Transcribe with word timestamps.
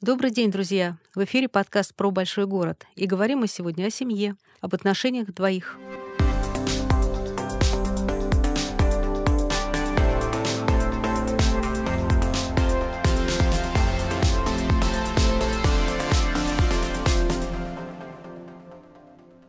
Добрый 0.00 0.30
день, 0.30 0.52
друзья! 0.52 0.96
В 1.12 1.24
эфире 1.24 1.48
подкаст 1.48 1.92
про 1.92 2.12
большой 2.12 2.46
город. 2.46 2.86
И 2.94 3.04
говорим 3.06 3.40
мы 3.40 3.48
сегодня 3.48 3.86
о 3.86 3.90
семье, 3.90 4.36
об 4.60 4.72
отношениях 4.72 5.34
двоих. 5.34 5.76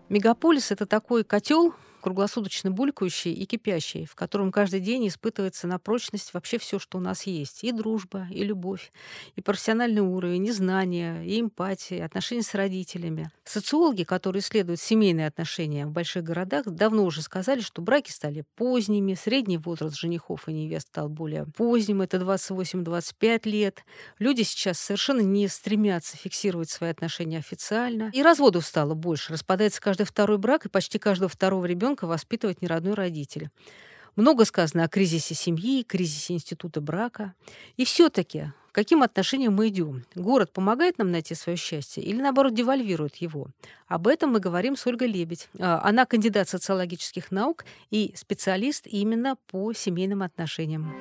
Мегаполис— 0.09 0.71
это 0.71 0.87
такой 0.87 1.23
котел, 1.23 1.75
круглосуточно 1.99 2.71
булькающий 2.71 3.33
и 3.33 3.45
кипящий, 3.45 4.05
в 4.05 4.15
котором 4.15 4.51
каждый 4.51 4.79
день 4.79 5.07
испытывается 5.07 5.67
на 5.67 5.79
прочность 5.79 6.33
вообще 6.33 6.57
все, 6.57 6.79
что 6.79 6.97
у 6.97 7.01
нас 7.01 7.23
есть. 7.23 7.63
И 7.63 7.71
дружба, 7.71 8.27
и 8.31 8.43
любовь, 8.43 8.91
и 9.35 9.41
профессиональный 9.41 10.01
уровень, 10.01 10.47
и 10.47 10.51
знания, 10.51 11.23
и 11.23 11.39
эмпатия, 11.39 12.05
отношения 12.05 12.43
с 12.43 12.53
родителями. 12.53 13.31
Социологи, 13.43 14.03
которые 14.03 14.41
исследуют 14.41 14.79
семейные 14.79 15.27
отношения 15.27 15.85
в 15.85 15.91
больших 15.91 16.23
городах, 16.23 16.65
давно 16.65 17.03
уже 17.03 17.21
сказали, 17.21 17.61
что 17.61 17.81
браки 17.81 18.11
стали 18.11 18.43
поздними, 18.55 19.13
средний 19.13 19.57
возраст 19.57 19.97
женихов 19.97 20.47
и 20.47 20.53
невест 20.53 20.87
стал 20.89 21.09
более 21.09 21.45
поздним, 21.45 22.01
это 22.01 22.17
28-25 22.17 23.49
лет. 23.49 23.83
Люди 24.19 24.43
сейчас 24.43 24.79
совершенно 24.79 25.21
не 25.21 25.47
стремятся 25.47 26.17
фиксировать 26.17 26.69
свои 26.69 26.89
отношения 26.89 27.37
официально. 27.37 28.09
И 28.13 28.21
разводов 28.21 28.65
стало 28.65 28.93
больше. 28.93 29.33
Распадается 29.33 29.81
каждый 29.81 30.05
второй 30.05 30.37
брак, 30.37 30.65
и 30.65 30.69
почти 30.69 30.99
каждого 30.99 31.29
второго 31.29 31.65
ребенка 31.65 31.88
ребенка 31.89 32.05
воспитывать 32.05 32.61
неродной 32.61 32.93
родитель. 32.93 33.49
Много 34.15 34.45
сказано 34.45 34.83
о 34.83 34.87
кризисе 34.87 35.33
семьи, 35.33 35.83
кризисе 35.83 36.33
института 36.33 36.81
брака. 36.81 37.33
И 37.77 37.85
все-таки, 37.85 38.51
каким 38.71 39.01
отношениям 39.01 39.55
мы 39.55 39.69
идем? 39.69 40.03
Город 40.13 40.51
помогает 40.51 40.99
нам 40.99 41.11
найти 41.11 41.33
свое 41.33 41.57
счастье 41.57 42.03
или, 42.03 42.21
наоборот, 42.21 42.53
девальвирует 42.53 43.15
его? 43.15 43.47
Об 43.87 44.07
этом 44.07 44.31
мы 44.31 44.39
говорим 44.39 44.75
с 44.75 44.85
Ольгой 44.85 45.07
Лебедь. 45.07 45.49
А, 45.57 45.81
она 45.83 46.05
кандидат 46.05 46.47
социологических 46.47 47.31
наук 47.31 47.65
и 47.89 48.13
специалист 48.15 48.85
именно 48.85 49.35
по 49.47 49.73
семейным 49.73 50.21
отношениям. 50.21 50.93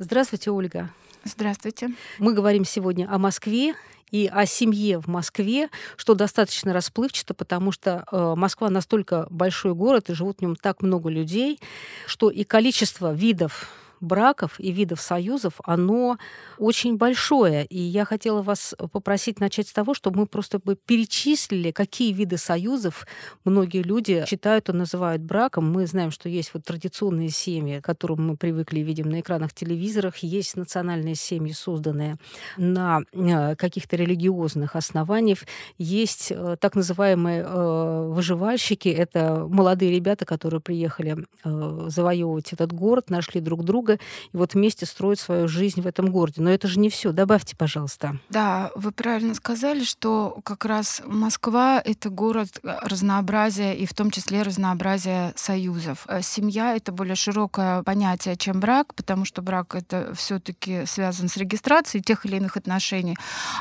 Здравствуйте, 0.00 0.50
Ольга. 0.50 0.90
Здравствуйте. 1.22 1.90
Мы 2.18 2.34
говорим 2.34 2.64
сегодня 2.64 3.08
о 3.08 3.18
Москве 3.18 3.74
и 4.12 4.30
о 4.32 4.46
семье 4.46 5.00
в 5.00 5.08
Москве, 5.08 5.68
что 5.96 6.14
достаточно 6.14 6.72
расплывчато, 6.72 7.34
потому 7.34 7.72
что 7.72 8.04
э, 8.12 8.34
Москва 8.36 8.70
настолько 8.70 9.26
большой 9.30 9.74
город, 9.74 10.10
и 10.10 10.14
живут 10.14 10.38
в 10.38 10.42
нем 10.42 10.54
так 10.54 10.82
много 10.82 11.08
людей, 11.08 11.58
что 12.06 12.30
и 12.30 12.44
количество 12.44 13.12
видов 13.12 13.70
браков 14.02 14.60
и 14.60 14.70
видов 14.70 15.00
союзов, 15.00 15.54
оно 15.64 16.18
очень 16.58 16.96
большое. 16.96 17.64
И 17.66 17.78
я 17.78 18.04
хотела 18.04 18.42
вас 18.42 18.74
попросить 18.92 19.40
начать 19.40 19.68
с 19.68 19.72
того, 19.72 19.94
чтобы 19.94 20.20
мы 20.20 20.26
просто 20.26 20.58
бы 20.58 20.76
перечислили, 20.76 21.70
какие 21.70 22.12
виды 22.12 22.36
союзов 22.36 23.06
многие 23.44 23.82
люди 23.82 24.24
считают 24.28 24.68
и 24.68 24.72
называют 24.72 25.22
браком. 25.22 25.70
Мы 25.72 25.86
знаем, 25.86 26.10
что 26.10 26.28
есть 26.28 26.52
вот 26.54 26.64
традиционные 26.64 27.30
семьи, 27.30 27.80
к 27.80 27.84
которым 27.84 28.26
мы 28.26 28.36
привыкли 28.36 28.80
видим 28.80 29.08
на 29.10 29.20
экранах 29.20 29.52
телевизорах, 29.54 30.18
есть 30.18 30.56
национальные 30.56 31.14
семьи, 31.14 31.52
созданные 31.52 32.16
на 32.56 33.00
э, 33.12 33.56
каких-то 33.56 33.96
религиозных 33.96 34.76
основаниях, 34.76 35.38
есть 35.78 36.30
э, 36.30 36.56
так 36.60 36.74
называемые 36.74 37.44
э, 37.46 38.08
выживальщики, 38.08 38.88
это 38.88 39.46
молодые 39.48 39.92
ребята, 39.92 40.24
которые 40.24 40.60
приехали 40.60 41.16
завоевывать 41.44 42.52
этот 42.52 42.72
город, 42.72 43.10
нашли 43.10 43.40
друг 43.40 43.64
друга, 43.64 43.91
друга, 43.92 44.02
и 44.32 44.36
вот 44.36 44.54
вместе 44.54 44.86
строить 44.86 45.20
свою 45.20 45.48
жизнь 45.48 45.80
в 45.80 45.86
этом 45.86 46.10
городе. 46.10 46.42
Но 46.42 46.50
это 46.50 46.68
же 46.68 46.78
не 46.78 46.88
все. 46.88 47.12
Добавьте, 47.12 47.56
пожалуйста. 47.56 48.18
Да, 48.30 48.70
вы 48.74 48.92
правильно 48.92 49.34
сказали, 49.34 49.84
что 49.84 50.40
как 50.44 50.64
раз 50.64 51.02
Москва— 51.06 51.80
это 51.84 52.10
город 52.10 52.48
разнообразия, 52.62 53.74
и 53.74 53.86
в 53.86 53.94
том 53.94 54.10
числе 54.10 54.42
разнообразия 54.42 55.32
союзов. 55.36 56.04
Э, 56.08 56.22
семья— 56.22 56.76
это 56.76 56.92
более 56.92 57.14
широкое 57.14 57.82
понятие, 57.82 58.36
чем 58.36 58.60
брак, 58.60 58.94
потому 58.94 59.24
что 59.24 59.42
брак— 59.42 59.74
это 59.76 60.14
все 60.14 60.38
таки 60.38 60.86
связан 60.86 61.28
с 61.28 61.36
регистрацией 61.36 62.02
тех 62.02 62.26
или 62.26 62.36
иных 62.36 62.56
отношений. 62.56 63.16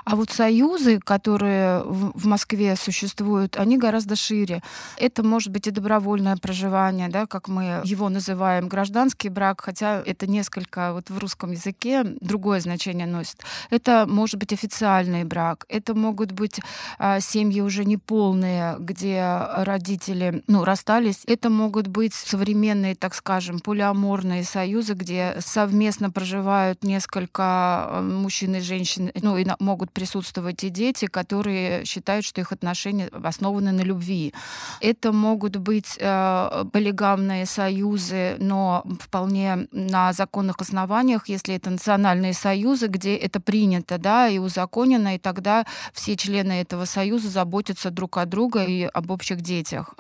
А 0.06 0.16
вот 0.16 0.32
союзы, 0.32 1.00
которые 1.00 1.84
в 1.84 2.26
Москве 2.26 2.76
существуют, 2.76 3.58
они 3.58 3.78
гораздо 3.78 4.16
шире. 4.16 4.62
Это 4.98 5.24
может 5.24 5.52
быть 5.52 5.68
и 5.68 5.72
добровольное 5.72 6.38
проживание, 6.38 7.10
да, 7.10 7.26
как 7.26 7.48
мы 7.48 7.82
его 7.84 8.10
называем, 8.10 8.68
гражданский 8.68 9.30
брак, 9.30 9.62
хотя 9.62 10.02
это 10.06 10.21
это 10.22 10.30
несколько 10.30 10.94
вот 10.94 11.10
в 11.10 11.18
русском 11.18 11.52
языке 11.52 12.04
другое 12.22 12.60
значение 12.60 13.08
носит. 13.08 13.38
Это 13.72 14.06
может 14.08 14.36
быть 14.36 14.54
официальный 14.54 15.24
брак, 15.24 15.66
это 15.68 15.96
могут 15.96 16.32
быть 16.32 16.60
а, 17.00 17.20
семьи 17.20 17.62
уже 17.62 17.86
неполные, 17.86 18.76
где 18.78 19.24
родители 19.58 20.44
ну, 20.46 20.64
расстались. 20.64 21.24
Это 21.26 21.50
могут 21.50 21.88
быть 21.88 22.14
современные, 22.14 22.94
так 22.96 23.16
скажем, 23.16 23.60
полиаморные 23.60 24.44
союзы, 24.44 24.94
где 24.94 25.38
совместно 25.40 26.12
проживают 26.12 26.84
несколько 26.84 27.44
а, 27.44 28.02
мужчин 28.02 28.56
и 28.56 28.60
женщин, 28.60 29.12
ну 29.22 29.38
и 29.38 29.46
могут 29.60 29.92
присутствовать 29.92 30.64
и 30.64 30.70
дети, 30.70 31.08
которые 31.08 31.84
считают, 31.86 32.26
что 32.26 32.42
их 32.42 32.52
отношения 32.52 33.10
основаны 33.24 33.72
на 33.72 33.82
любви. 33.82 34.34
Это 34.82 35.12
могут 35.12 35.58
быть 35.58 35.98
э, 36.00 36.66
полигамные 36.72 37.48
союзы, 37.48 38.36
но 38.38 38.84
вполне 39.00 39.68
на 39.72 40.11
законных 40.14 40.56
основаниях, 40.60 41.28
если 41.28 41.56
это 41.56 41.70
национальные 41.70 42.34
союзы, 42.34 42.88
где 42.88 43.16
это 43.16 43.40
принято, 43.40 43.98
да, 43.98 44.28
и 44.28 44.38
узаконено, 44.40 45.16
и 45.16 45.20
тогда 45.20 45.66
все 45.94 46.16
члены 46.16 46.54
этого 46.62 46.86
союза 46.86 47.30
заботятся 47.30 47.92
друг 47.92 48.18
о 48.18 48.26
друге 48.26 48.66
и 48.66 48.84
об 48.84 49.12
общих 49.12 49.42
детях. 49.42 49.94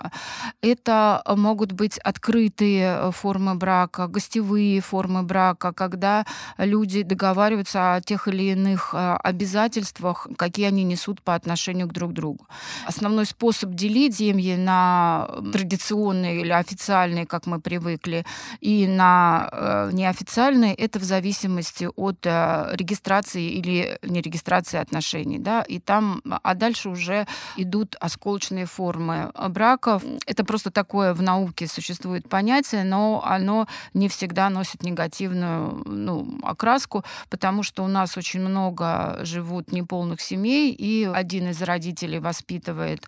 Это 0.61 1.23
могут 1.27 1.71
быть 1.73 1.97
открытые 1.99 3.11
формы 3.11 3.55
брака, 3.55 4.07
гостевые 4.07 4.81
формы 4.81 5.23
брака, 5.23 5.73
когда 5.73 6.25
люди 6.57 7.03
договариваются 7.03 7.95
о 7.95 8.01
тех 8.01 8.27
или 8.27 8.51
иных 8.51 8.93
э, 8.93 9.15
обязательствах, 9.23 10.27
какие 10.37 10.67
они 10.67 10.83
несут 10.83 11.21
по 11.21 11.35
отношению 11.35 11.87
к 11.87 11.93
друг 11.93 12.13
другу. 12.13 12.47
Основной 12.87 13.25
способ 13.25 13.71
делить 13.71 14.21
семьи 14.21 14.55
на 14.55 15.27
традиционные 15.51 16.41
или 16.41 16.51
официальные, 16.51 17.25
как 17.25 17.47
мы 17.47 17.59
привыкли, 17.59 18.25
и 18.59 18.87
на 18.87 19.49
э, 19.51 19.89
неофициальные, 19.91 20.73
это 20.73 20.99
в 20.99 21.03
зависимости 21.03 21.87
от 21.95 22.25
э, 22.25 22.69
регистрации 22.73 23.43
или 23.43 23.99
нерегистрации 24.01 24.79
отношений. 24.79 25.39
Да? 25.39 25.61
И 25.61 25.79
там, 25.79 26.21
а 26.25 26.53
дальше 26.55 26.89
уже 26.89 27.27
идут 27.57 27.95
осколочные 27.99 28.65
формы 28.65 29.31
браков. 29.49 30.03
Это 30.25 30.43
просто 30.43 30.71
такое 30.71 31.13
в 31.13 31.21
науке 31.21 31.67
существует 31.67 32.27
понятие, 32.29 32.83
но 32.83 33.23
оно 33.25 33.67
не 33.93 34.07
всегда 34.09 34.49
носит 34.49 34.83
негативную 34.83 35.83
ну, 35.85 36.39
окраску, 36.43 37.03
потому 37.29 37.63
что 37.63 37.83
у 37.83 37.87
нас 37.87 38.17
очень 38.17 38.41
много 38.41 39.19
живут 39.23 39.71
неполных 39.71 40.21
семей, 40.21 40.71
и 40.71 41.09
один 41.11 41.49
из 41.49 41.61
родителей 41.61 42.19
воспитывает 42.19 43.05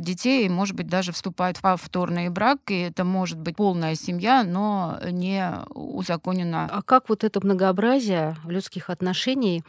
детей, 0.00 0.46
и, 0.46 0.48
может 0.48 0.74
быть, 0.76 0.88
даже 0.88 1.12
вступает 1.12 1.58
в 1.58 1.62
повторный 1.62 2.28
брак, 2.28 2.58
и 2.68 2.80
это 2.80 3.04
может 3.04 3.38
быть 3.38 3.56
полная 3.56 3.94
семья, 3.94 4.44
но 4.44 4.98
не 5.10 5.52
узаконенная 5.70 6.15
узаконено. 6.16 6.68
А 6.70 6.82
как 6.82 7.08
вот 7.08 7.24
это 7.24 7.40
многообразие 7.44 8.36
людских 8.46 8.90
отношений 8.90 9.64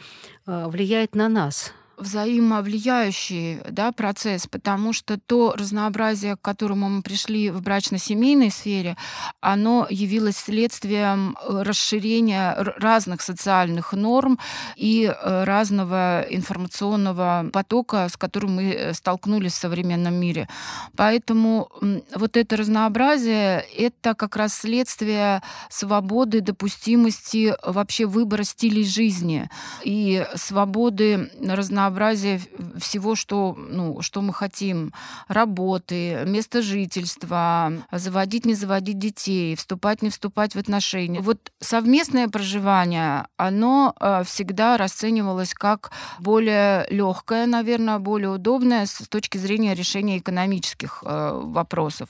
э, 0.46 0.68
влияет 0.68 1.16
на 1.16 1.30
нас? 1.30 1.74
Взаимовлияющий 1.98 3.60
да, 3.70 3.92
процесс, 3.92 4.48
потому 4.48 4.94
что 4.94 5.20
то 5.20 5.56
разнообразие, 5.58 6.36
к 6.36 6.42
которому 6.42 6.90
мы 6.90 7.02
пришли 7.02 7.50
в 7.50 7.62
брачно-семейной 7.62 8.52
сфере, 8.52 8.96
оно 9.42 9.88
явилось 9.90 10.38
следствием 10.38 11.36
э, 11.42 11.64
расширения 11.64 12.56
разных 12.78 13.22
социальных 13.22 13.94
норм 13.94 14.40
и 14.76 15.06
э, 15.06 15.44
разного 15.44 16.26
информационного 16.30 17.50
потока, 17.52 18.08
с 18.10 18.16
которым 18.16 18.56
мы 18.56 18.72
э, 18.72 18.94
столкнулись 18.94 19.54
в 19.54 19.58
современном 19.58 20.14
мире. 20.14 20.48
Поэтому 20.96 21.70
вот 22.16 22.38
это 22.38 22.58
разнообразие— 22.58 23.66
это 23.78 24.14
как 24.14 24.36
раз 24.36 24.54
следствие 24.54 25.42
свободы, 25.70 26.42
допустимости 26.42 27.56
вообще 27.64 28.06
выбора 28.06 28.44
стилей 28.44 28.86
жизни 28.86 29.50
и 29.84 30.26
свободы 30.36 31.32
разнообразия 31.42 31.87
разнообразие 31.88 32.40
всего, 32.78 33.16
что, 33.16 33.56
ну, 33.58 34.02
что 34.02 34.22
мы 34.22 34.34
хотим. 34.34 34.94
Работы, 35.28 36.24
место 36.26 36.62
жительства, 36.62 37.72
заводить, 37.92 38.46
не 38.46 38.56
заводить 38.56 39.00
детей, 39.00 39.56
вступать, 39.56 40.02
не 40.02 40.10
вступать 40.10 40.56
в 40.56 40.60
отношения. 40.60 41.22
Вот 41.22 41.52
совместное 41.60 42.28
проживание, 42.28 43.28
оно 43.38 43.94
э, 44.00 44.24
всегда 44.26 44.78
расценивалось 44.78 45.54
как 45.54 45.92
более 46.20 46.86
легкое, 46.90 47.46
наверное, 47.46 48.00
более 48.00 48.30
удобное 48.30 48.86
с 48.86 49.08
точки 49.08 49.38
зрения 49.38 49.76
решения 49.76 50.18
экономических 50.18 51.04
э, 51.06 51.42
вопросов. 51.44 52.10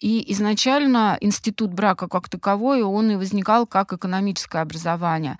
И 0.00 0.32
изначально 0.32 1.18
институт 1.20 1.72
брака 1.72 2.08
как 2.08 2.28
таковой, 2.28 2.82
он 2.82 3.10
и 3.10 3.16
возникал 3.16 3.66
как 3.66 3.92
экономическое 3.92 4.62
образование. 4.62 5.36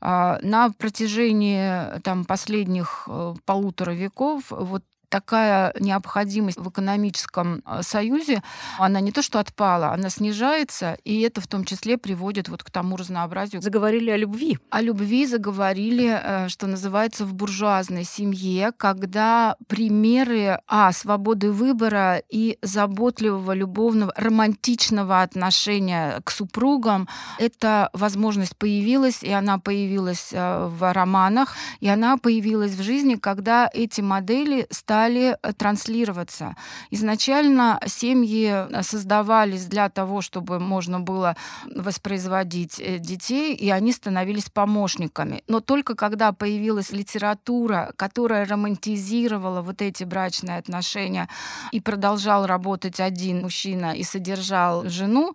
А, 0.00 0.38
на 0.42 0.70
протяжении 0.70 2.00
там, 2.00 2.24
последних 2.24 3.04
э, 3.06 3.13
полутора 3.44 3.92
веков 3.92 4.50
вот 4.50 4.82
такая 5.08 5.74
необходимость 5.80 6.58
в 6.58 6.68
экономическом 6.68 7.62
э, 7.66 7.82
союзе, 7.82 8.42
она 8.78 9.00
не 9.00 9.12
то 9.12 9.22
что 9.22 9.38
отпала, 9.38 9.92
она 9.92 10.10
снижается, 10.10 10.96
и 11.04 11.20
это 11.20 11.40
в 11.40 11.46
том 11.46 11.64
числе 11.64 11.96
приводит 11.98 12.48
вот 12.48 12.62
к 12.62 12.70
тому 12.70 12.96
разнообразию. 12.96 13.62
Заговорили 13.62 14.10
о 14.10 14.16
любви. 14.16 14.58
О 14.70 14.80
любви 14.80 15.26
заговорили, 15.26 16.20
э, 16.22 16.48
что 16.48 16.66
называется, 16.66 17.24
в 17.24 17.34
буржуазной 17.34 18.04
семье, 18.04 18.72
когда 18.76 19.56
примеры 19.68 20.60
а, 20.66 20.92
свободы 20.92 21.50
выбора 21.50 22.22
и 22.28 22.58
заботливого, 22.62 23.52
любовного, 23.52 24.12
романтичного 24.16 25.22
отношения 25.22 26.20
к 26.24 26.30
супругам, 26.30 27.08
эта 27.38 27.90
возможность 27.92 28.56
появилась, 28.56 29.22
и 29.22 29.30
она 29.30 29.58
появилась 29.58 30.30
э, 30.32 30.66
в 30.66 30.92
романах, 30.92 31.54
и 31.80 31.88
она 31.88 32.16
появилась 32.16 32.72
в 32.72 32.82
жизни, 32.82 33.16
когда 33.16 33.70
эти 33.72 34.00
модели 34.00 34.66
стали 34.70 35.03
стали 35.04 35.36
э, 35.42 35.52
транслироваться. 35.52 36.54
Изначально 36.90 37.78
семьи 37.86 38.50
э, 38.50 38.82
создавались 38.82 39.66
для 39.66 39.88
того, 39.88 40.22
чтобы 40.22 40.58
можно 40.60 41.00
было 41.00 41.36
воспроизводить 41.76 42.80
э, 42.80 42.98
детей, 42.98 43.54
и 43.54 43.70
они 43.70 43.92
становились 43.92 44.50
помощниками. 44.50 45.42
Но 45.48 45.60
только 45.60 45.94
когда 45.94 46.32
появилась 46.32 46.92
литература, 46.92 47.92
которая 47.96 48.46
романтизировала 48.46 49.60
вот 49.60 49.82
эти 49.82 50.04
брачные 50.04 50.58
отношения 50.58 51.28
и 51.72 51.80
продолжал 51.80 52.46
работать 52.46 53.00
один 53.00 53.42
мужчина 53.42 53.92
и 53.92 54.04
содержал 54.04 54.88
жену, 54.88 55.34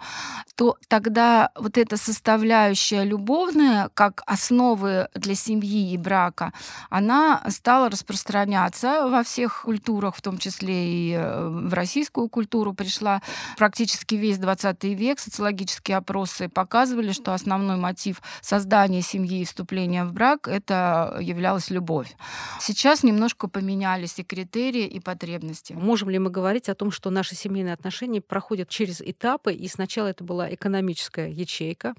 то 0.56 0.78
тогда 0.88 1.50
вот 1.56 1.78
эта 1.78 1.98
составляющая 1.98 3.06
любовная, 3.06 3.90
как 3.94 4.24
основы 4.26 5.08
для 5.14 5.36
семьи 5.36 5.94
и 5.94 5.98
брака, 5.98 6.54
она 6.90 7.42
стала 7.50 7.90
распространяться 7.90 9.08
во 9.10 9.22
всех 9.24 9.49
культурах, 9.64 10.16
в 10.16 10.22
том 10.22 10.38
числе 10.38 10.92
и 10.92 11.14
э, 11.14 11.48
в 11.48 11.74
российскую 11.74 12.30
культуру, 12.30 12.74
пришла 12.74 13.22
практически 13.58 14.16
весь 14.16 14.38
20 14.38 14.84
век. 14.84 15.20
Социологические 15.20 15.98
опросы 15.98 16.50
показывали, 16.50 17.12
что 17.12 17.34
основной 17.34 17.78
мотив 17.78 18.22
создания 18.42 19.02
семьи 19.02 19.42
и 19.42 19.46
вступления 19.46 20.06
в 20.06 20.14
брак 20.14 20.48
это 20.48 21.18
являлась 21.22 21.70
любовь. 21.70 22.16
Сейчас 22.60 23.04
немножко 23.04 23.48
поменялись 23.48 24.20
и 24.20 24.24
критерии, 24.24 24.86
и 24.86 25.00
потребности. 25.00 25.74
Можем 25.74 26.10
ли 26.10 26.20
мы 26.20 26.30
говорить 26.30 26.70
о 26.70 26.76
том, 26.76 26.92
что 26.92 27.10
наши 27.10 27.36
семейные 27.36 27.74
отношения 27.74 28.22
проходят 28.22 28.70
через 28.70 29.02
этапы, 29.02 29.54
и 29.54 29.68
сначала 29.68 30.08
это 30.08 30.24
была 30.24 30.54
экономическая 30.54 31.32
ячейка, 31.32 31.94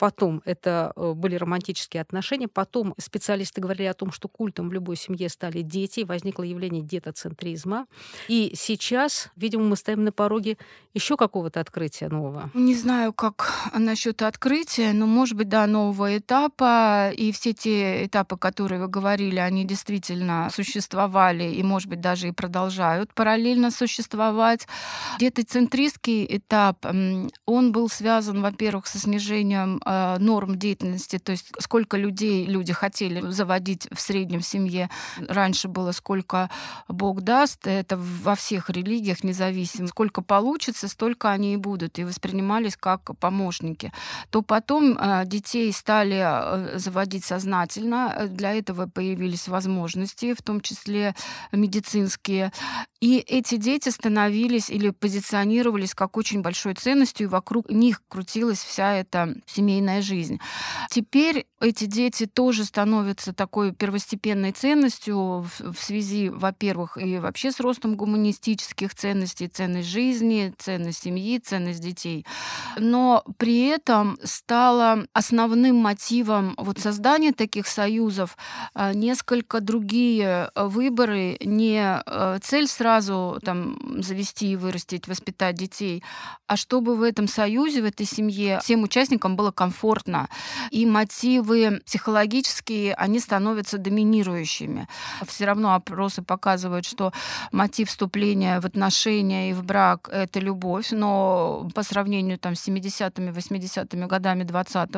Потом 0.00 0.40
это 0.46 0.94
э, 0.96 1.12
были 1.12 1.34
романтические 1.34 2.00
отношения. 2.00 2.48
Потом 2.48 2.94
специалисты 2.96 3.60
говорили 3.60 3.86
о 3.86 3.92
том, 3.92 4.12
что 4.12 4.28
культом 4.28 4.70
в 4.70 4.72
любой 4.72 4.96
семье 4.96 5.28
стали 5.28 5.60
дети. 5.60 6.00
Возникло 6.00 6.42
явление 6.42 6.80
детоцентризма. 6.80 7.86
И 8.26 8.52
сейчас, 8.54 9.28
видимо, 9.36 9.64
мы 9.64 9.76
стоим 9.76 10.04
на 10.04 10.10
пороге 10.10 10.56
еще 10.94 11.18
какого-то 11.18 11.60
открытия 11.60 12.08
нового. 12.08 12.50
Не 12.54 12.74
знаю, 12.74 13.12
как 13.12 13.52
насчет 13.74 14.22
открытия, 14.22 14.94
но, 14.94 15.04
может 15.04 15.36
быть, 15.36 15.50
да, 15.50 15.66
нового 15.66 16.16
этапа. 16.16 17.10
И 17.10 17.30
все 17.30 17.52
те 17.52 18.06
этапы, 18.06 18.38
которые 18.38 18.80
вы 18.80 18.88
говорили, 18.88 19.36
они 19.36 19.66
действительно 19.66 20.48
существовали 20.50 21.44
и, 21.44 21.62
может 21.62 21.90
быть, 21.90 22.00
даже 22.00 22.28
и 22.28 22.32
продолжают 22.32 23.12
параллельно 23.12 23.70
существовать. 23.70 24.66
Детоцентристский 25.18 26.24
этап, 26.26 26.86
он 27.44 27.72
был 27.72 27.90
связан, 27.90 28.40
во-первых, 28.40 28.86
со 28.86 28.98
снижением 28.98 29.78
Э, 29.92 30.18
норм 30.20 30.56
деятельности, 30.56 31.18
то 31.18 31.32
есть 31.32 31.50
сколько 31.58 31.96
людей 31.96 32.46
люди 32.46 32.72
хотели 32.72 33.28
заводить 33.32 33.88
в 33.90 34.00
среднем 34.00 34.38
в 34.38 34.46
семье. 34.46 34.88
Раньше 35.18 35.66
было 35.66 35.90
сколько 35.90 36.48
Бог 36.86 37.22
даст, 37.22 37.66
это 37.66 37.96
во 37.96 38.36
всех 38.36 38.70
религиях 38.70 39.24
независимо. 39.24 39.88
Сколько 39.88 40.22
получится, 40.22 40.86
столько 40.86 41.32
они 41.32 41.54
и 41.54 41.56
будут, 41.56 41.98
и 41.98 42.04
воспринимались 42.04 42.76
как 42.76 43.18
помощники. 43.18 43.92
То 44.30 44.42
потом 44.42 44.96
э, 44.96 45.24
детей 45.26 45.72
стали 45.72 46.20
э, 46.22 46.78
заводить 46.78 47.24
сознательно, 47.24 48.28
для 48.28 48.54
этого 48.54 48.86
появились 48.86 49.48
возможности, 49.48 50.34
в 50.34 50.42
том 50.42 50.60
числе 50.60 51.16
медицинские. 51.50 52.52
И 53.00 53.16
эти 53.16 53.56
дети 53.56 53.88
становились 53.88 54.70
или 54.70 54.90
позиционировались 54.90 55.94
как 55.94 56.16
очень 56.16 56.42
большой 56.42 56.74
ценностью, 56.74 57.26
и 57.26 57.30
вокруг 57.30 57.70
них 57.70 58.02
крутилась 58.08 58.62
вся 58.62 58.94
эта 58.94 59.34
семейная 59.46 59.79
семейная 59.80 60.02
жизнь. 60.02 60.38
Теперь 60.90 61.46
эти 61.60 61.84
дети 61.84 62.26
тоже 62.26 62.64
становятся 62.64 63.34
такой 63.34 63.72
первостепенной 63.72 64.52
ценностью 64.52 65.46
в, 65.58 65.74
связи, 65.78 66.30
во-первых, 66.30 66.96
и 66.96 67.18
вообще 67.18 67.52
с 67.52 67.60
ростом 67.60 67.96
гуманистических 67.96 68.94
ценностей, 68.94 69.46
ценность 69.48 69.88
жизни, 69.88 70.54
ценность 70.58 71.02
семьи, 71.02 71.38
ценность 71.38 71.80
детей. 71.80 72.24
Но 72.78 73.24
при 73.36 73.66
этом 73.66 74.18
стало 74.24 75.06
основным 75.12 75.76
мотивом 75.76 76.54
вот 76.56 76.78
создания 76.78 77.32
таких 77.32 77.66
союзов 77.66 78.38
а, 78.72 78.94
несколько 78.94 79.60
другие 79.60 80.50
выборы, 80.54 81.36
не 81.44 81.80
а, 81.82 82.38
цель 82.40 82.68
сразу 82.68 83.38
там 83.44 84.02
завести 84.02 84.52
и 84.52 84.56
вырастить, 84.56 85.08
воспитать 85.08 85.56
детей, 85.56 86.02
а 86.46 86.56
чтобы 86.56 86.96
в 86.96 87.02
этом 87.02 87.28
союзе, 87.28 87.82
в 87.82 87.84
этой 87.84 88.06
семье 88.06 88.60
всем 88.62 88.82
участникам 88.82 89.36
было 89.36 89.50
комфортно. 89.50 90.28
И 90.70 90.86
мотивы 91.50 91.80
психологические, 91.80 92.94
они 92.94 93.20
становятся 93.20 93.78
доминирующими. 93.78 94.88
Все 95.26 95.44
равно 95.44 95.74
опросы 95.74 96.22
показывают, 96.22 96.86
что 96.86 97.12
мотив 97.52 97.88
вступления 97.88 98.60
в 98.60 98.66
отношения 98.66 99.50
и 99.50 99.52
в 99.52 99.64
брак— 99.64 100.08
это 100.12 100.40
любовь, 100.40 100.92
но 100.92 101.68
по 101.74 101.82
сравнению 101.82 102.38
там, 102.38 102.54
с 102.54 102.68
70-ми, 102.68 103.30
80-ми 103.30 104.06
годами 104.06 104.44
20 104.44 104.90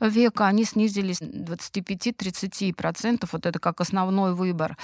века 0.00 0.46
они 0.46 0.64
снизились 0.64 1.20
25-30%. 1.20 3.28
Вот 3.32 3.46
это 3.46 3.58
как 3.58 3.80
основной 3.80 4.34
выбор. 4.34 4.76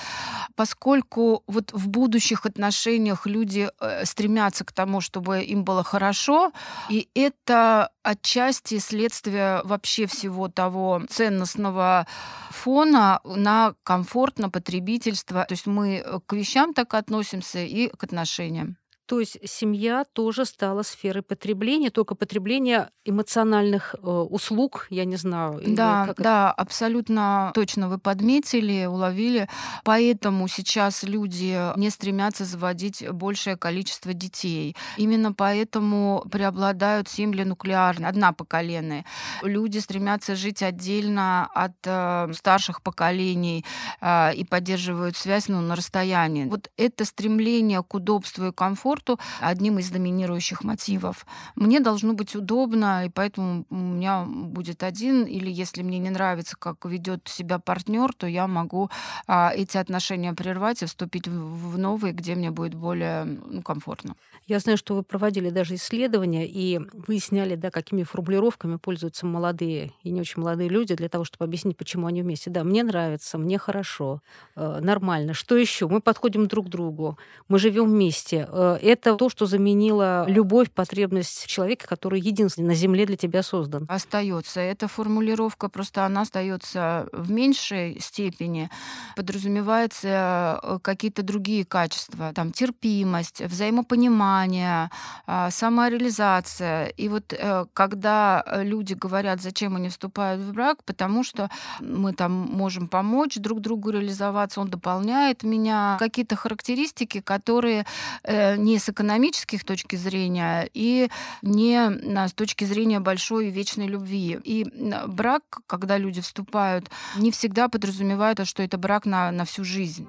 Поскольку 0.57 1.43
вот 1.47 1.73
в 1.73 1.89
будущих 1.89 2.47
отношениях 2.47 3.27
люди 3.27 3.69
э, 3.81 4.05
стремятся 4.05 4.65
к 4.65 4.73
тому, 4.73 5.01
чтобы 5.01 5.43
им 5.43 5.65
было 5.65 5.85
хорошо, 5.85 6.53
и 6.91 7.09
это 7.15 7.91
отчасти 8.03 8.79
следствие 8.79 9.61
вообще 9.65 10.07
всего 10.07 10.49
того 10.49 10.94
ценностного 11.09 12.07
фона 12.51 13.21
на 13.25 13.75
комфорт, 13.83 14.39
на 14.39 14.51
потребительство. 14.51 15.45
То 15.45 15.55
есть 15.55 15.67
мы 15.67 16.05
к 16.27 16.33
вещам 16.33 16.75
так 16.75 16.95
относимся 16.95 17.61
и 17.61 17.89
к 17.89 18.05
отношениям. 18.05 18.77
То 19.07 19.21
есть 19.21 19.37
семья 19.45 20.05
тоже 20.13 20.47
стала 20.47 20.83
сферой 20.83 21.23
потребления, 21.23 21.91
только 21.91 22.15
потребления 22.15 22.91
эмоциональных 23.05 23.95
э, 23.95 24.09
услуг, 24.09 24.87
я 24.89 25.05
не 25.05 25.17
знаю. 25.17 25.61
Да, 25.67 26.07
как 26.07 26.17
да, 26.17 26.51
это... 26.51 26.53
абсолютно 26.53 27.53
точно 27.55 27.91
вы 27.91 27.99
подметили, 27.99 28.87
уловили. 28.87 29.47
Поэтому 29.85 30.49
сейчас 30.49 31.03
люди 31.03 31.77
не 31.79 31.91
стремятся 31.91 32.47
заводить 32.47 33.07
большее 33.11 33.59
количество 33.59 34.15
детей. 34.15 34.75
Именно 34.97 35.35
поэтому 35.35 36.25
преобладают 36.31 37.09
семьи 37.09 37.45
нуклеарные, 37.45 38.09
однопоколенные. 38.09 39.05
Люди 39.43 39.79
стремятся 39.79 40.35
жить 40.35 40.63
отдельно 40.63 41.47
от 41.55 41.75
э, 41.85 42.33
старших 42.33 42.81
поколений 42.81 43.67
э, 44.01 44.35
и 44.35 44.45
поддерживают 44.45 45.19
связь 45.19 45.49
ну, 45.49 45.61
на 45.61 45.77
расстоянии. 45.77 46.47
Вот 46.47 46.71
это 46.79 47.05
стремление 47.05 47.83
к 47.83 47.93
удобству 47.93 48.47
и 48.47 48.53
комфорту 48.53 48.94
комфорту 48.95 49.19
одним 49.41 49.79
из 49.79 49.91
доминирующих 49.91 50.65
мотивов. 50.65 51.27
Мне 51.57 51.81
должно 51.81 52.15
быть 52.15 52.37
удобно, 52.37 53.07
и 53.07 53.09
поэтому 53.09 53.65
у 53.71 53.75
меня 53.75 54.25
будет 54.25 54.83
один, 54.83 55.25
или 55.25 55.51
если 55.51 55.83
мне 55.83 55.99
не 55.99 56.11
нравится, 56.11 56.57
как 56.59 56.85
ведет 56.85 57.29
себя 57.29 57.59
партнер, 57.59 58.13
то 58.17 58.27
я 58.27 58.47
могу 58.47 58.91
а, 59.27 59.53
эти 59.55 59.77
отношения 59.79 60.33
прервать 60.33 60.83
и 60.83 60.87
вступить 60.87 61.29
в, 61.29 61.73
в 61.73 61.79
новые, 61.79 62.13
где 62.13 62.35
мне 62.35 62.51
будет 62.51 62.75
более 62.75 63.25
ну, 63.25 63.63
комфортно. 63.63 64.15
Я 64.47 64.59
знаю, 64.59 64.77
что 64.77 64.95
вы 64.95 65.03
проводили 65.03 65.51
даже 65.51 65.75
исследования 65.75 66.47
и 66.47 66.79
выясняли, 67.09 67.57
да, 67.57 67.71
какими 67.71 68.03
формулировками 68.03 68.77
пользуются 68.77 69.27
молодые 69.27 69.93
и 70.03 70.11
не 70.11 70.21
очень 70.21 70.43
молодые 70.43 70.69
люди 70.69 70.95
для 70.95 71.09
того, 71.09 71.25
чтобы 71.25 71.45
объяснить, 71.45 71.77
почему 71.77 72.07
они 72.07 72.23
вместе. 72.23 72.51
Да, 72.51 72.63
мне 72.63 72.83
нравится, 72.83 73.39
мне 73.39 73.59
хорошо, 73.59 74.21
э, 74.57 74.81
нормально. 74.81 75.33
Что 75.33 75.57
еще? 75.57 75.89
Мы 75.89 76.01
подходим 76.01 76.47
друг 76.47 76.67
к 76.67 76.69
другу, 76.69 77.19
мы 77.49 77.59
живем 77.59 77.87
вместе. 77.87 78.47
Э, 78.51 78.79
это 78.85 79.17
то, 79.17 79.29
что 79.29 79.47
заменило 79.47 80.25
любовь, 80.29 80.71
потребность 80.71 81.47
человека, 81.47 81.87
который 81.87 82.21
единственный 82.21 82.69
на 82.69 82.75
Земле 82.75 83.07
для 83.07 83.17
тебя 83.17 83.43
создан. 83.43 83.87
Остается. 83.89 84.61
Эта 84.61 84.89
формулировка 84.89 85.69
просто 85.69 86.05
она 86.05 86.23
остается 86.23 87.09
в 87.13 87.31
меньшей 87.31 88.01
степени. 88.01 88.71
Подразумевается 89.17 90.61
э, 90.63 90.79
какие-то 90.83 91.23
другие 91.23 91.65
качества, 91.65 92.33
там 92.35 92.53
терпимость, 92.53 93.41
взаимопонимание, 93.41 94.91
а, 95.27 95.51
самореализация. 95.51 96.87
И 96.87 97.09
вот 97.09 97.33
э, 97.33 97.67
когда 97.73 98.45
люди 98.63 98.95
говорят, 98.95 99.41
зачем 99.41 99.77
они 99.77 99.89
вступают 99.89 100.43
в 100.43 100.53
брак, 100.53 100.85
потому 100.85 101.25
что 101.25 101.51
мы 101.81 102.13
там 102.13 102.33
можем 102.33 102.89
помочь 102.89 103.37
друг 103.37 103.61
другу 103.61 103.91
реализоваться, 103.91 104.61
он 104.61 104.69
дополняет 104.69 105.43
меня, 105.43 105.97
какие-то 105.99 106.37
характеристики, 106.37 107.21
которые 107.21 107.87
э, 108.23 108.57
не 108.75 108.81
с 108.81 108.89
экономических 108.89 109.65
точки 109.65 109.95
зрения 109.95 110.69
и 110.75 111.09
не 111.43 112.29
с 112.29 112.33
точки 112.33 112.65
зрения 112.65 112.99
большой 112.99 113.47
и 113.47 113.51
вечной 113.51 113.87
любви. 113.87 114.41
И 114.43 114.67
брак, 115.07 115.61
когда 115.69 115.97
люди 115.97 116.21
вступают, 116.21 116.91
не 117.17 117.31
всегда 117.31 117.69
подразумевает, 117.69 118.45
что 118.49 118.65
это 118.65 118.77
брак 118.77 119.07
на, 119.07 119.31
на 119.31 119.45
всю 119.45 119.63
жизнь. 119.63 120.09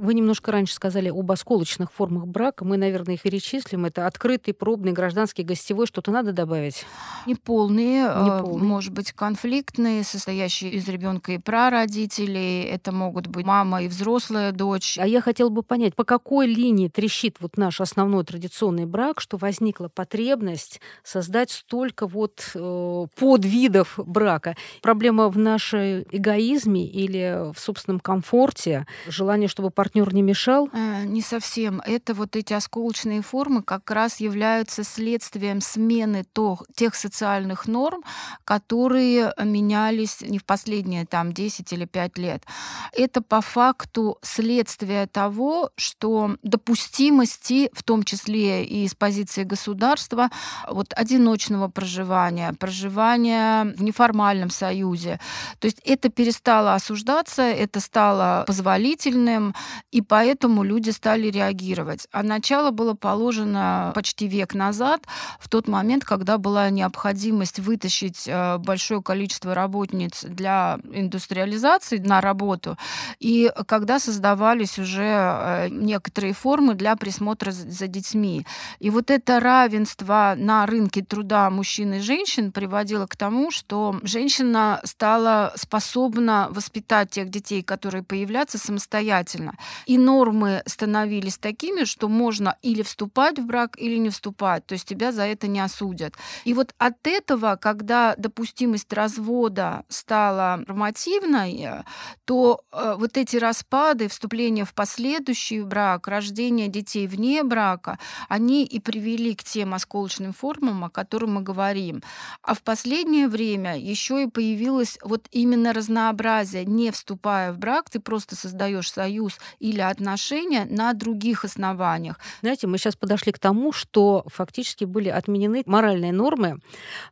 Вы 0.00 0.14
немножко 0.14 0.50
раньше 0.50 0.72
сказали 0.72 1.10
об 1.10 1.30
осколочных 1.30 1.92
формах 1.92 2.26
брака. 2.26 2.64
Мы, 2.64 2.78
наверное, 2.78 3.16
их 3.16 3.22
перечислим. 3.22 3.84
Это 3.84 4.06
открытый, 4.06 4.54
пробный, 4.54 4.92
гражданский, 4.92 5.42
гостевой. 5.42 5.86
Что-то 5.86 6.10
надо 6.10 6.32
добавить? 6.32 6.86
Неполные, 7.26 8.04
Неполные. 8.04 8.64
может 8.64 8.94
быть, 8.94 9.12
конфликтные, 9.12 10.02
состоящие 10.02 10.70
из 10.70 10.88
ребенка 10.88 11.32
и 11.32 11.38
прародителей. 11.38 12.62
Это 12.62 12.92
могут 12.92 13.26
быть 13.26 13.44
мама 13.44 13.82
и 13.82 13.88
взрослая 13.88 14.52
дочь. 14.52 14.96
А 14.98 15.06
я 15.06 15.20
хотела 15.20 15.50
бы 15.50 15.62
понять, 15.62 15.94
по 15.94 16.04
какой 16.04 16.46
линии 16.46 16.88
трещит 16.88 17.36
вот 17.40 17.58
наш 17.58 17.82
основной 17.82 18.24
традиционный 18.24 18.86
брак, 18.86 19.20
что 19.20 19.36
возникла 19.36 19.88
потребность 19.88 20.80
создать 21.04 21.50
столько 21.50 22.06
вот 22.06 22.52
э, 22.54 23.06
подвидов 23.18 23.98
брака. 23.98 24.56
Проблема 24.80 25.28
в 25.28 25.36
нашей 25.36 26.06
эгоизме 26.10 26.86
или 26.86 27.52
в 27.52 27.60
собственном 27.60 28.00
комфорте, 28.00 28.86
желание, 29.06 29.46
чтобы 29.46 29.68
партнер 29.68 29.89
партнер 29.90 30.14
не 30.14 30.22
мешал? 30.22 30.68
Э, 30.72 31.04
не 31.04 31.20
совсем. 31.20 31.80
Это 31.84 32.14
вот 32.14 32.36
эти 32.36 32.52
осколочные 32.52 33.22
формы 33.22 33.62
как 33.62 33.90
раз 33.90 34.20
являются 34.20 34.84
следствием 34.84 35.60
смены 35.60 36.24
то, 36.32 36.58
тех 36.76 36.94
социальных 36.94 37.66
норм, 37.66 38.02
которые 38.44 39.32
менялись 39.42 40.20
не 40.20 40.38
в 40.38 40.44
последние 40.44 41.06
там 41.06 41.32
10 41.32 41.72
или 41.72 41.86
5 41.86 42.18
лет. 42.18 42.44
Это 42.92 43.20
по 43.20 43.40
факту 43.40 44.18
следствие 44.22 45.06
того, 45.06 45.70
что 45.76 46.36
допустимости, 46.42 47.68
в 47.72 47.82
том 47.82 48.04
числе 48.04 48.64
и 48.64 48.86
с 48.86 48.94
позиции 48.94 49.42
государства, 49.42 50.30
вот 50.68 50.92
одиночного 50.94 51.68
проживания, 51.68 52.52
проживания 52.52 53.64
в 53.76 53.82
неформальном 53.82 54.50
союзе. 54.50 55.18
То 55.58 55.66
есть 55.66 55.80
это 55.84 56.10
перестало 56.10 56.74
осуждаться, 56.74 57.42
это 57.42 57.80
стало 57.80 58.44
позволительным, 58.46 59.54
и 59.90 60.02
поэтому 60.02 60.62
люди 60.62 60.90
стали 60.90 61.28
реагировать. 61.28 62.06
А 62.12 62.22
начало 62.22 62.70
было 62.70 62.94
положено 62.94 63.92
почти 63.94 64.28
век 64.28 64.54
назад, 64.54 65.02
в 65.38 65.48
тот 65.48 65.68
момент, 65.68 66.04
когда 66.04 66.38
была 66.38 66.70
необходимость 66.70 67.58
вытащить 67.58 68.26
э, 68.26 68.58
большое 68.58 69.02
количество 69.02 69.54
работниц 69.54 70.24
для 70.24 70.78
индустриализации 70.92 71.98
на 71.98 72.20
работу, 72.20 72.76
и 73.18 73.52
когда 73.66 73.98
создавались 73.98 74.78
уже 74.78 75.02
э, 75.02 75.68
некоторые 75.70 76.32
формы 76.32 76.74
для 76.74 76.96
присмотра 76.96 77.50
за 77.50 77.86
детьми. 77.86 78.46
И 78.78 78.90
вот 78.90 79.10
это 79.10 79.40
равенство 79.40 80.34
на 80.36 80.66
рынке 80.66 81.02
труда 81.02 81.50
мужчин 81.50 81.94
и 81.94 82.00
женщин 82.00 82.52
приводило 82.52 83.06
к 83.06 83.16
тому, 83.16 83.50
что 83.50 83.98
женщина 84.02 84.80
стала 84.84 85.52
способна 85.56 86.48
воспитать 86.50 87.10
тех 87.10 87.28
детей, 87.28 87.62
которые 87.62 88.02
появляются 88.02 88.58
самостоятельно. 88.58 89.54
И 89.86 89.98
нормы 89.98 90.62
становились 90.66 91.38
такими, 91.38 91.84
что 91.84 92.08
можно 92.08 92.56
или 92.62 92.82
вступать 92.82 93.38
в 93.38 93.46
брак, 93.46 93.76
или 93.78 93.96
не 93.96 94.10
вступать. 94.10 94.66
То 94.66 94.74
есть 94.74 94.88
тебя 94.88 95.12
за 95.12 95.22
это 95.22 95.46
не 95.46 95.60
осудят. 95.60 96.14
И 96.44 96.54
вот 96.54 96.74
от 96.78 97.06
этого, 97.06 97.56
когда 97.60 98.14
допустимость 98.16 98.92
развода 98.92 99.84
стала 99.88 100.62
нормативной, 100.66 101.84
то 102.24 102.62
э, 102.72 102.94
вот 102.98 103.16
эти 103.16 103.36
распады, 103.36 104.08
вступление 104.08 104.64
в 104.64 104.74
последующий 104.74 105.62
брак, 105.62 106.08
рождение 106.08 106.68
детей 106.68 107.06
вне 107.06 107.42
брака, 107.42 107.98
они 108.28 108.64
и 108.64 108.80
привели 108.80 109.34
к 109.34 109.44
тем 109.44 109.74
осколочным 109.74 110.32
формам, 110.32 110.84
о 110.84 110.90
которых 110.90 111.30
мы 111.30 111.42
говорим. 111.42 112.02
А 112.42 112.54
в 112.54 112.62
последнее 112.62 113.28
время 113.28 113.78
еще 113.78 114.22
и 114.22 114.26
появилось 114.26 114.98
вот 115.02 115.26
именно 115.30 115.72
разнообразие. 115.72 116.64
Не 116.64 116.90
вступая 116.90 117.52
в 117.52 117.58
брак, 117.58 117.90
ты 117.90 118.00
просто 118.00 118.36
создаешь 118.36 118.90
союз 118.90 119.38
или 119.60 119.80
отношения 119.80 120.64
на 120.64 120.92
других 120.94 121.44
основаниях. 121.44 122.18
Знаете, 122.40 122.66
мы 122.66 122.78
сейчас 122.78 122.96
подошли 122.96 123.30
к 123.30 123.38
тому, 123.38 123.72
что 123.72 124.24
фактически 124.26 124.84
были 124.84 125.08
отменены 125.08 125.62
моральные 125.66 126.12
нормы, 126.12 126.58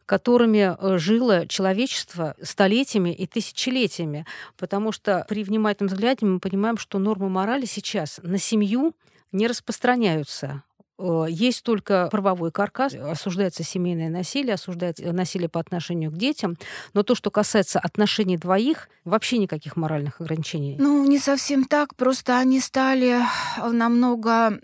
которыми 0.06 0.74
э, 0.76 0.98
жило 0.98 1.46
человечество 1.46 2.34
столетиями 2.42 3.14
и 3.14 3.26
тысячелетиями. 3.26 4.26
Потому 4.56 4.90
что 4.92 5.24
при 5.28 5.44
внимательном 5.44 5.92
взгляде 5.92 6.26
мы 6.26 6.40
понимаем, 6.40 6.78
что 6.78 6.98
нормы 6.98 7.28
морали 7.28 7.66
сейчас 7.66 8.18
на 8.22 8.38
семью 8.38 8.94
не 9.30 9.46
распространяются. 9.46 10.62
Э, 10.98 11.26
есть 11.28 11.62
только 11.62 12.08
правовой 12.10 12.50
каркас, 12.50 12.94
осуждается 12.94 13.62
семейное 13.62 14.08
насилие, 14.08 14.54
осуждается 14.54 15.12
насилие 15.12 15.48
по 15.48 15.60
отношению 15.60 16.10
к 16.10 16.16
детям, 16.16 16.56
но 16.92 17.02
то, 17.02 17.14
что 17.14 17.30
касается 17.30 17.78
отношений 17.78 18.36
двоих, 18.36 18.88
вообще 19.04 19.38
никаких 19.38 19.76
моральных 19.76 20.20
ограничений. 20.20 20.76
Ну, 20.78 21.04
не 21.06 21.18
совсем 21.18 21.64
так, 21.64 21.94
просто 21.94 22.38
они 22.38 22.60
стали 22.60 23.20
намного 23.58 24.58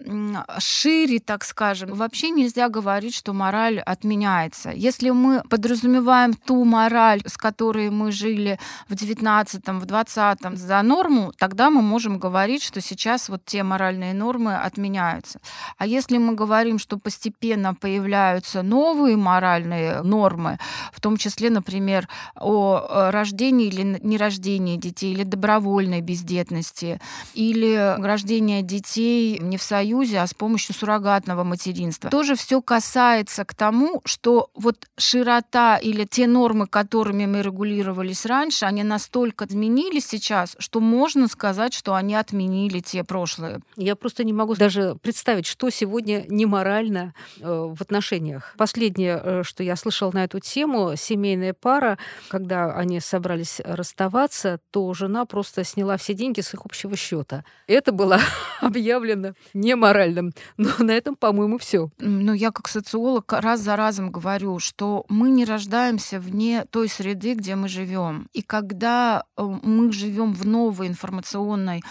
шире, 0.58 1.20
так 1.20 1.44
скажем. 1.44 1.94
Вообще 1.94 2.30
нельзя 2.30 2.68
говорить, 2.68 3.14
что 3.14 3.32
мораль 3.32 3.80
отменяется. 3.80 4.70
Если 4.70 5.10
мы 5.10 5.42
подразумеваем 5.48 6.34
ту 6.34 6.64
мораль, 6.64 7.22
с 7.26 7.36
которой 7.36 7.90
мы 7.90 8.12
жили 8.12 8.58
в 8.88 8.94
19-м, 8.94 9.80
в 9.80 9.84
20-м 9.84 10.56
за 10.56 10.82
норму, 10.82 11.32
тогда 11.38 11.70
мы 11.70 11.82
можем 11.82 12.18
говорить, 12.18 12.62
что 12.62 12.80
сейчас 12.80 13.28
вот 13.28 13.44
те 13.44 13.62
моральные 13.62 14.14
нормы 14.14 14.56
отменяются. 14.56 15.40
А 15.78 15.86
если 15.86 16.18
мы 16.24 16.34
говорим, 16.34 16.78
что 16.78 16.98
постепенно 16.98 17.74
появляются 17.74 18.62
новые 18.62 19.16
моральные 19.16 20.02
нормы, 20.02 20.58
в 20.92 21.00
том 21.00 21.16
числе, 21.16 21.50
например, 21.50 22.08
о 22.36 22.78
э, 22.78 23.10
рождении 23.10 23.66
или 23.68 24.00
нерождении 24.02 24.76
детей, 24.76 25.12
или 25.12 25.24
добровольной 25.24 26.00
бездетности, 26.00 27.00
или 27.34 27.96
рождение 27.98 28.62
детей 28.62 29.38
не 29.38 29.56
в 29.56 29.62
союзе, 29.62 30.20
а 30.20 30.26
с 30.26 30.34
помощью 30.34 30.74
суррогатного 30.74 31.44
материнства. 31.44 32.10
Тоже 32.10 32.34
все 32.34 32.60
касается 32.60 33.44
к 33.44 33.54
тому, 33.54 34.02
что 34.04 34.50
вот 34.54 34.88
широта 34.96 35.76
или 35.76 36.04
те 36.04 36.26
нормы, 36.26 36.66
которыми 36.66 37.26
мы 37.26 37.42
регулировались 37.42 38.26
раньше, 38.26 38.66
они 38.66 38.82
настолько 38.82 39.46
изменились 39.46 40.06
сейчас, 40.06 40.56
что 40.58 40.80
можно 40.80 41.28
сказать, 41.28 41.72
что 41.74 41.94
они 41.94 42.14
отменили 42.14 42.80
те 42.80 43.04
прошлые. 43.04 43.60
Я 43.76 43.96
просто 43.96 44.24
не 44.24 44.32
могу 44.32 44.54
даже 44.54 44.96
представить, 45.02 45.46
что 45.46 45.70
сегодня 45.70 46.13
неморально 46.28 47.14
э, 47.40 47.44
в 47.44 47.80
отношениях. 47.80 48.54
Последнее, 48.56 49.20
э, 49.22 49.42
что 49.44 49.62
я 49.62 49.76
слышала 49.76 50.10
на 50.12 50.24
эту 50.24 50.40
тему, 50.40 50.94
семейная 50.96 51.54
пара, 51.54 51.98
когда 52.28 52.74
они 52.74 53.00
собрались 53.00 53.60
расставаться, 53.64 54.60
то 54.70 54.92
жена 54.94 55.24
просто 55.24 55.64
сняла 55.64 55.96
все 55.96 56.14
деньги 56.14 56.40
с 56.40 56.54
их 56.54 56.64
общего 56.64 56.96
счета. 56.96 57.44
Это 57.66 57.92
было 57.92 58.18
объявлено 58.60 59.34
неморальным. 59.54 60.32
Но 60.56 60.70
на 60.78 60.92
этом, 60.92 61.16
по-моему, 61.16 61.58
все. 61.58 61.90
Ну, 61.98 62.32
я 62.32 62.50
как 62.50 62.68
социолог 62.68 63.32
раз 63.32 63.60
за 63.60 63.76
разом 63.76 64.10
говорю, 64.10 64.58
что 64.58 65.04
мы 65.08 65.30
не 65.30 65.44
рождаемся 65.44 66.20
вне 66.20 66.64
той 66.70 66.88
среды, 66.88 67.34
где 67.34 67.54
мы 67.54 67.68
живем. 67.68 68.28
И 68.32 68.42
когда 68.42 69.24
э, 69.36 69.42
мы 69.42 69.92
живем 69.92 70.32
в 70.32 70.46
новой 70.46 70.88
информационной 70.88 71.82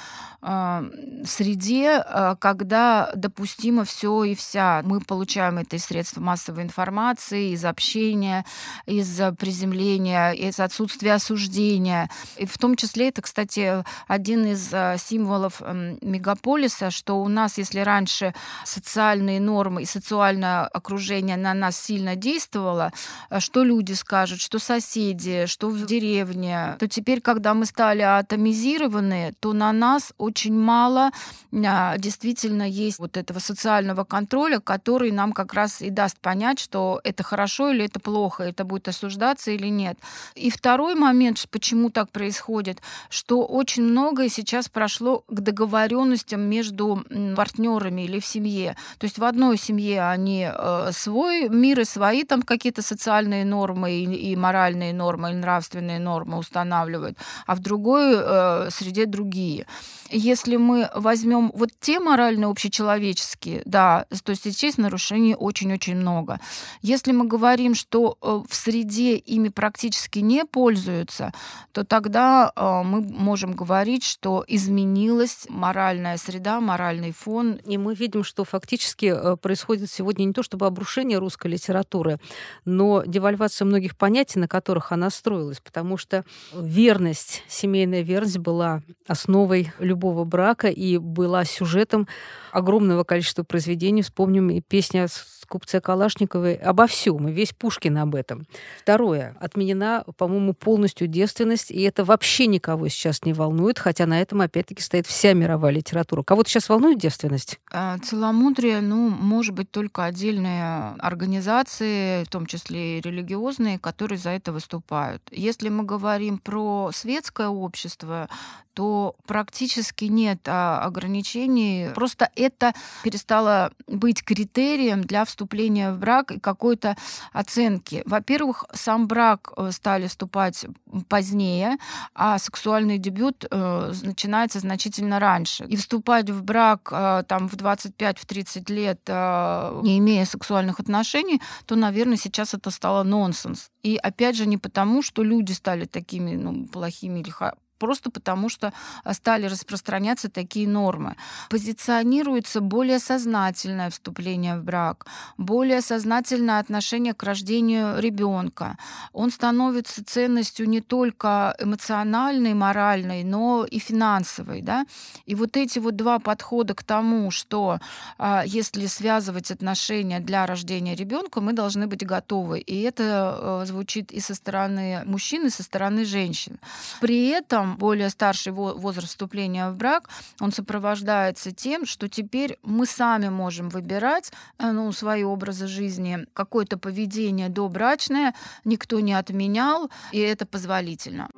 а, 0.46 0.84
среде, 1.26 2.04
а, 2.06 2.36
когда 2.36 3.12
допустимо 3.16 3.86
все 3.86 4.13
и 4.24 4.36
вся. 4.36 4.82
Мы 4.86 5.02
получаем 5.02 5.58
это 5.58 5.76
из 5.76 5.86
средств 5.86 6.18
массовой 6.18 6.64
информации, 6.64 7.52
из 7.52 7.66
общения, 7.66 8.46
из 8.86 9.20
приземления, 9.38 10.32
из 10.32 10.60
отсутствия 10.60 11.14
осуждения. 11.14 12.10
И 12.38 12.46
в 12.46 12.58
том 12.58 12.76
числе 12.76 13.10
это, 13.10 13.22
кстати, 13.22 13.84
один 14.08 14.46
из 14.46 14.74
а, 14.74 14.98
символов 14.98 15.62
мегаполиса, 16.02 16.92
что 16.92 17.22
у 17.22 17.28
нас, 17.28 17.58
если 17.58 17.80
раньше 17.80 18.34
социальные 18.66 19.40
нормы 19.40 19.84
и 19.84 19.86
социальное 19.86 20.66
окружение 20.66 21.38
на 21.38 21.54
нас 21.54 21.78
сильно 21.78 22.16
действовало, 22.16 22.92
что 23.40 23.64
люди 23.64 23.94
скажут, 23.94 24.40
что 24.40 24.60
соседи, 24.60 25.46
что 25.48 25.70
в 25.70 25.86
деревне, 25.86 26.76
то 26.80 26.88
теперь, 26.88 27.22
когда 27.22 27.54
мы 27.54 27.66
стали 27.66 28.02
атомизированы, 28.02 29.34
то 29.40 29.54
на 29.54 29.72
нас 29.72 30.14
очень 30.18 30.58
мало 30.58 31.12
а, 31.54 31.98
действительно 31.98 32.64
есть 32.64 33.00
вот 33.00 33.18
этого 33.18 33.40
социального 33.40 34.03
контроля, 34.04 34.60
который 34.60 35.12
нам 35.12 35.34
как 35.34 35.54
раз 35.54 35.82
и 35.82 35.90
даст 35.90 36.20
понять, 36.20 36.60
что 36.60 37.02
это 37.04 37.24
хорошо 37.24 37.72
или 37.72 37.86
это 37.86 38.00
плохо, 38.00 38.44
это 38.44 38.64
будет 38.64 38.88
осуждаться 38.88 39.52
или 39.52 39.68
нет. 39.68 39.98
И 40.36 40.50
второй 40.50 40.96
момент, 40.96 41.46
почему 41.52 41.90
так 41.90 42.10
происходит, 42.10 42.82
что 43.10 43.46
очень 43.46 43.84
многое 43.84 44.30
сейчас 44.30 44.70
прошло 44.70 45.24
к 45.28 45.40
договоренностям 45.40 46.42
между 46.42 47.04
партнерами 47.36 48.04
или 48.04 48.20
в 48.20 48.26
семье. 48.26 48.76
То 48.98 49.06
есть 49.06 49.18
в 49.18 49.24
одной 49.24 49.58
семье 49.58 50.04
они 50.10 50.50
э, 50.52 50.92
свой 50.92 51.50
мир 51.50 51.82
и 51.82 51.86
свои 51.86 52.24
там 52.24 52.42
какие-то 52.42 52.82
социальные 52.82 53.46
нормы 53.46 53.92
и, 53.92 54.32
и 54.32 54.36
моральные 54.36 54.94
нормы, 54.94 55.32
и 55.32 55.36
нравственные 55.36 56.00
нормы 56.00 56.38
устанавливают, 56.38 57.18
а 57.46 57.56
в 57.56 57.60
другой 57.60 58.16
э, 58.16 58.70
среде 58.72 59.06
другие 59.06 59.66
если 60.14 60.58
мы 60.58 60.90
возьмем 60.94 61.52
вот 61.54 61.70
те 61.80 62.00
морально 62.00 62.50
общечеловеческие, 62.50 63.62
да, 63.66 63.93
то 64.02 64.32
есть 64.32 64.46
здесь 64.46 64.78
нарушений 64.78 65.36
очень-очень 65.36 65.96
много. 65.96 66.40
Если 66.82 67.12
мы 67.12 67.26
говорим, 67.26 67.76
что 67.76 68.18
э, 68.22 68.42
в 68.48 68.56
среде 68.56 69.16
ими 69.16 69.50
практически 69.50 70.20
не 70.20 70.46
пользуются, 70.46 71.34
то 71.72 71.84
тогда 71.84 72.52
э, 72.56 72.82
мы 72.84 73.02
можем 73.02 73.54
говорить, 73.54 74.04
что 74.04 74.44
изменилась 74.48 75.46
моральная 75.50 76.18
среда, 76.18 76.60
моральный 76.60 77.12
фон. 77.12 77.54
И 77.66 77.78
мы 77.78 77.96
видим, 77.96 78.24
что 78.24 78.44
фактически 78.44 79.14
э, 79.16 79.38
происходит 79.38 79.90
сегодня 79.92 80.26
не 80.26 80.34
то 80.34 80.44
чтобы 80.44 80.66
обрушение 80.66 81.18
русской 81.18 81.48
литературы, 81.48 82.20
но 82.66 83.04
девальвация 83.06 83.66
многих 83.66 83.98
понятий, 83.98 84.40
на 84.40 84.48
которых 84.48 84.92
она 84.92 85.10
строилась, 85.10 85.60
потому 85.60 85.98
что 85.98 86.26
верность, 86.54 87.44
семейная 87.48 88.02
верность 88.02 88.38
была 88.38 88.82
основой 89.08 89.72
любого 89.80 90.24
брака 90.24 90.68
и 90.68 90.98
была 90.98 91.46
сюжетом 91.46 92.08
огромного 92.52 93.04
количества 93.04 93.44
произведений. 93.44 93.73
Вспомним 94.04 94.50
и 94.50 94.62
песня 94.62 95.08
купца 95.54 95.80
Калашниковой 95.82 96.56
обо 96.56 96.88
всем, 96.88 97.28
и 97.28 97.32
весь 97.32 97.54
Пушкин 97.54 97.98
об 98.00 98.16
этом. 98.16 98.48
Второе. 98.82 99.36
Отменена, 99.40 100.04
по-моему, 100.18 100.54
полностью 100.54 101.08
девственность, 101.08 101.70
и 101.70 101.82
это 101.82 102.04
вообще 102.04 102.48
никого 102.48 102.88
сейчас 102.88 103.24
не 103.24 103.34
волнует, 103.34 103.78
хотя 103.78 104.08
на 104.08 104.20
этом, 104.20 104.42
опять-таки, 104.42 104.82
стоит 104.82 105.06
вся 105.06 105.34
мировая 105.34 105.72
литература. 105.72 106.24
Кого-то 106.24 106.50
сейчас 106.50 106.70
волнует 106.70 106.98
девственность? 106.98 107.60
А, 107.72 108.00
целомудрие, 108.00 108.82
ну, 108.82 109.10
может 109.10 109.54
быть, 109.54 109.70
только 109.70 110.06
отдельные 110.06 110.96
организации, 110.98 112.24
в 112.24 112.30
том 112.30 112.48
числе 112.48 112.98
и 112.98 113.02
религиозные, 113.02 113.78
которые 113.78 114.18
за 114.18 114.32
это 114.32 114.52
выступают. 114.52 115.22
Если 115.32 115.70
мы 115.70 115.84
говорим 115.84 116.40
про 116.40 116.90
светское 116.94 117.50
общество, 117.50 118.28
то 118.74 119.16
практически 119.26 120.06
нет 120.06 120.48
а, 120.48 120.80
ограничений. 120.84 121.90
Просто 121.94 122.30
это 122.36 122.74
перестало 123.04 123.72
быть 123.88 124.24
критерием 124.24 125.02
для 125.02 125.26
вступления 125.26 125.92
в 125.92 126.00
брак 126.00 126.32
и 126.32 126.40
какой-то 126.40 126.96
оценки. 127.32 128.04
Во-первых, 128.06 128.66
сам 128.74 129.08
брак 129.08 129.54
э, 129.56 129.72
стали 129.72 130.08
вступать 130.08 130.66
позднее, 131.08 131.78
а 132.16 132.40
сексуальный 132.40 132.98
дебют 132.98 133.46
э, 133.50 133.94
начинается 134.04 134.60
значительно 134.60 135.20
раньше. 135.20 135.66
И 135.66 135.76
вступать 135.76 136.30
в 136.30 136.44
брак 136.44 136.90
э, 136.92 137.24
там 137.28 137.48
в 137.48 137.56
25-30 137.56 138.74
лет, 138.74 139.00
не 139.08 140.00
имея 140.00 140.26
сексуальных 140.26 140.80
отношений, 140.80 141.42
то, 141.66 141.76
наверное, 141.76 142.18
сейчас 142.18 142.54
это 142.54 142.72
стало 142.72 143.04
нонсенс. 143.04 143.70
И 143.84 143.98
опять 143.98 144.36
же 144.36 144.46
не 144.46 144.58
потому, 144.58 145.02
что 145.02 145.24
люди 145.24 145.52
стали 145.52 145.86
такими 145.86 146.36
ну, 146.36 146.66
плохими 146.68 147.20
или 147.20 147.30
просто 147.78 148.10
потому, 148.10 148.50
что 148.50 148.74
а, 149.04 149.14
стали 149.14 149.46
распространяться 149.48 150.30
такие 150.30 150.68
нормы. 150.68 151.16
Позиционируется 151.50 152.62
более 152.62 153.00
сознательное 153.00 153.90
вступление 153.90 154.58
в 154.58 154.64
брак, 154.64 155.06
более 155.38 155.82
сознательное 155.82 156.60
отношение 156.60 157.14
к 157.14 157.24
рождению 157.24 158.00
ребенка. 158.00 158.78
Он 159.12 159.32
становится 159.32 160.04
ценностью 160.06 160.70
не 160.70 160.82
только 160.82 161.56
эмоциональной, 161.60 162.54
моральной, 162.54 163.24
но 163.24 163.66
и 163.66 163.80
финансовой. 163.80 164.62
Да? 164.62 164.86
И 165.26 165.36
вот 165.36 165.58
эти 165.58 165.80
вот 165.80 165.96
два 165.96 166.20
подхода 166.20 166.74
к 166.74 166.84
тому, 166.84 167.32
что 167.32 167.80
а, 168.18 168.44
если 168.46 168.88
связывать 168.88 169.52
отношения 169.52 170.20
для 170.20 170.46
рождения 170.46 170.96
ребенка, 170.96 171.42
мы 171.42 171.54
должны 171.54 171.88
быть 171.88 172.06
готовы. 172.06 172.60
И 172.60 172.82
это 172.82 173.04
а, 173.04 173.66
звучит 173.66 174.12
и 174.12 174.20
со 174.20 174.36
стороны 174.36 175.04
мужчин, 175.06 175.48
и 175.48 175.50
со 175.50 175.64
стороны 175.64 176.06
женщин. 176.06 176.60
При 177.02 177.28
этом 177.28 177.63
более 177.66 178.10
старший 178.10 178.52
возраст 178.52 179.10
вступления 179.10 179.70
в 179.70 179.76
брак, 179.76 180.10
он 180.40 180.52
сопровождается 180.52 181.52
тем, 181.52 181.86
что 181.86 182.08
теперь 182.08 182.58
мы 182.64 182.86
сами 182.86 183.30
можем 183.30 183.70
выбирать 183.70 184.32
э, 184.60 184.72
ну, 184.72 184.92
свои 184.92 185.24
образы 185.24 185.68
жизни, 185.68 186.26
какое-то 186.34 186.78
поведение 186.78 187.50
добрачное, 187.50 188.34
никто 188.66 189.00
не 189.00 189.14
отменял, 189.14 189.90
и 190.12 190.20
это 190.20 190.46
позволительно. 190.46 191.30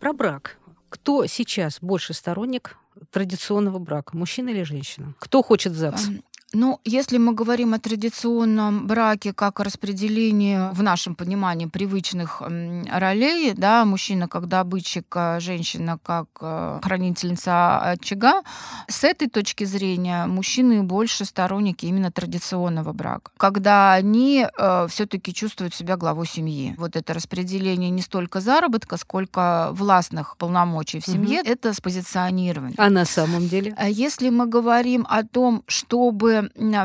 Про 0.00 0.12
брак. 0.12 0.58
Кто 0.88 1.26
сейчас 1.26 1.78
больше 1.80 2.14
сторонник 2.14 2.78
традиционного 3.10 3.78
брака, 3.78 4.16
мужчина 4.16 4.50
или 4.50 4.62
женщина? 4.62 5.14
Кто 5.18 5.42
хочет 5.42 5.74
ЗАГС? 5.74 6.08
Ну, 6.54 6.80
если 6.84 7.18
мы 7.18 7.34
говорим 7.34 7.74
о 7.74 7.78
традиционном 7.78 8.86
браке 8.86 9.34
как 9.34 9.60
о 9.60 9.64
распределении 9.64 10.72
в 10.72 10.82
нашем 10.82 11.14
понимании 11.14 11.66
привычных 11.66 12.40
ролей, 12.40 13.52
да, 13.54 13.84
мужчина 13.84 14.28
как 14.28 14.48
добытчик, 14.48 15.04
а 15.14 15.40
женщина 15.40 15.98
как 16.02 16.26
э, 16.40 16.80
хранительница 16.82 17.78
очага, 17.78 18.42
с 18.88 19.04
этой 19.04 19.28
точки 19.28 19.64
зрения 19.64 20.24
мужчины 20.24 20.82
больше 20.82 21.26
сторонники 21.26 21.84
именно 21.84 22.10
традиционного 22.10 22.94
брака, 22.94 23.30
когда 23.36 23.92
они 23.92 24.46
э, 24.46 24.86
все-таки 24.88 25.34
чувствуют 25.34 25.74
себя 25.74 25.98
главой 25.98 26.26
семьи. 26.26 26.74
Вот 26.78 26.96
это 26.96 27.12
распределение 27.12 27.90
не 27.90 28.00
столько 28.00 28.40
заработка, 28.40 28.96
сколько 28.96 29.68
властных 29.72 30.38
полномочий 30.38 31.00
в 31.00 31.04
семье, 31.04 31.42
угу. 31.42 31.50
это 31.50 31.74
спозиционирование. 31.74 32.76
А 32.78 32.88
на 32.88 33.04
самом 33.04 33.48
деле? 33.48 33.74
А 33.76 33.86
если 33.86 34.30
мы 34.30 34.46
говорим 34.46 35.06
о 35.10 35.24
том, 35.24 35.62
чтобы 35.66 36.37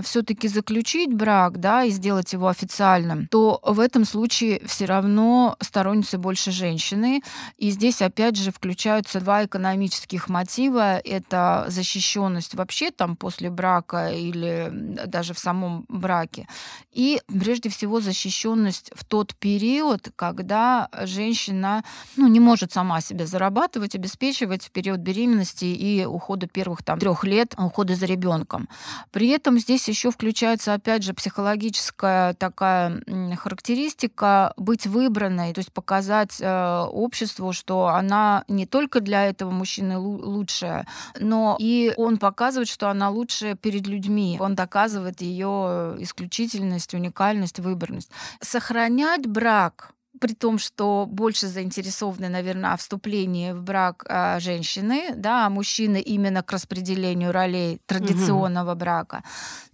все-таки 0.04 0.48
заключить 0.48 1.13
брак, 1.13 1.60
да, 1.60 1.84
и 1.84 1.89
сделать 1.89 2.34
его 2.34 2.48
официальным, 2.48 3.28
то 3.28 3.60
в 3.63 3.80
этом 3.80 4.06
случае 4.06 4.62
все 4.66 4.86
равно 4.86 5.56
сторонницы 5.60 6.18
больше 6.18 6.52
женщины. 6.52 7.22
И 7.58 7.70
здесь 7.72 8.02
опять 8.02 8.38
же 8.38 8.52
включаются 8.52 9.20
два 9.20 9.46
экономических 9.46 10.30
мотива. 10.30 10.98
Это 10.98 11.66
защищенность 11.68 12.56
вообще 12.56 12.92
там 12.92 13.16
после 13.16 13.50
брака 13.50 14.10
или 14.12 14.70
даже 15.06 15.34
в 15.34 15.39
самом 15.39 15.86
браке. 15.88 16.48
И 16.92 17.20
прежде 17.28 17.70
всего 17.70 18.00
защищенность 18.00 18.92
в 18.96 19.04
тот 19.06 19.36
период, 19.36 20.12
когда 20.16 20.89
женщина 21.04 21.84
ну, 22.16 22.28
не 22.28 22.39
может 22.39 22.72
сама 22.72 23.02
себе 23.02 23.26
зарабатывать, 23.26 23.96
обеспечивать 23.96 24.63
в 24.63 24.72
период 24.72 25.00
беременности 25.00 25.66
и 25.66 26.06
ухода 26.06 26.48
первых 26.48 26.84
там 26.84 27.00
трех 27.00 27.24
лет 27.24 27.56
ухода 27.58 27.96
за 27.96 28.06
ребенком. 28.06 28.70
При 29.12 29.30
этом 29.30 29.43
этом 29.44 29.60
здесь 29.60 29.90
еще 29.90 30.10
включается, 30.10 30.74
опять 30.74 31.04
же, 31.04 31.14
психологическая 31.14 32.34
такая 32.34 33.02
характеристика 33.36 34.54
быть 34.56 34.88
выбранной, 34.88 35.52
то 35.52 35.60
есть 35.60 35.74
показать 35.74 36.38
э, 36.40 36.86
обществу, 36.90 37.52
что 37.52 37.88
она 37.88 38.46
не 38.48 38.66
только 38.66 39.02
для 39.02 39.26
этого 39.26 39.52
мужчины 39.52 39.98
лучшая, 39.98 40.88
но 41.20 41.58
и 41.60 41.94
он 41.98 42.20
показывает, 42.20 42.70
что 42.70 42.88
она 42.88 43.10
лучшая 43.10 43.56
перед 43.56 43.86
людьми. 43.86 44.38
Он 44.40 44.56
доказывает 44.56 45.22
ее 45.22 45.98
исключительность, 46.00 46.94
уникальность, 46.94 47.60
выборность. 47.60 48.12
Сохранять 48.40 49.28
брак 49.28 49.92
при 50.24 50.34
том, 50.34 50.58
что 50.58 51.06
больше 51.06 51.48
заинтересованы, 51.48 52.30
наверное, 52.30 52.72
о 52.72 52.78
вступлении 52.78 53.52
в 53.52 53.62
брак 53.62 54.06
а, 54.08 54.40
женщины, 54.40 55.12
да, 55.16 55.46
а 55.46 55.50
мужчины 55.50 56.00
именно 56.00 56.42
к 56.42 56.54
распределению 56.54 57.34
ролей 57.34 57.82
традиционного 57.88 58.72
угу. 58.72 58.80
брака, 58.80 59.24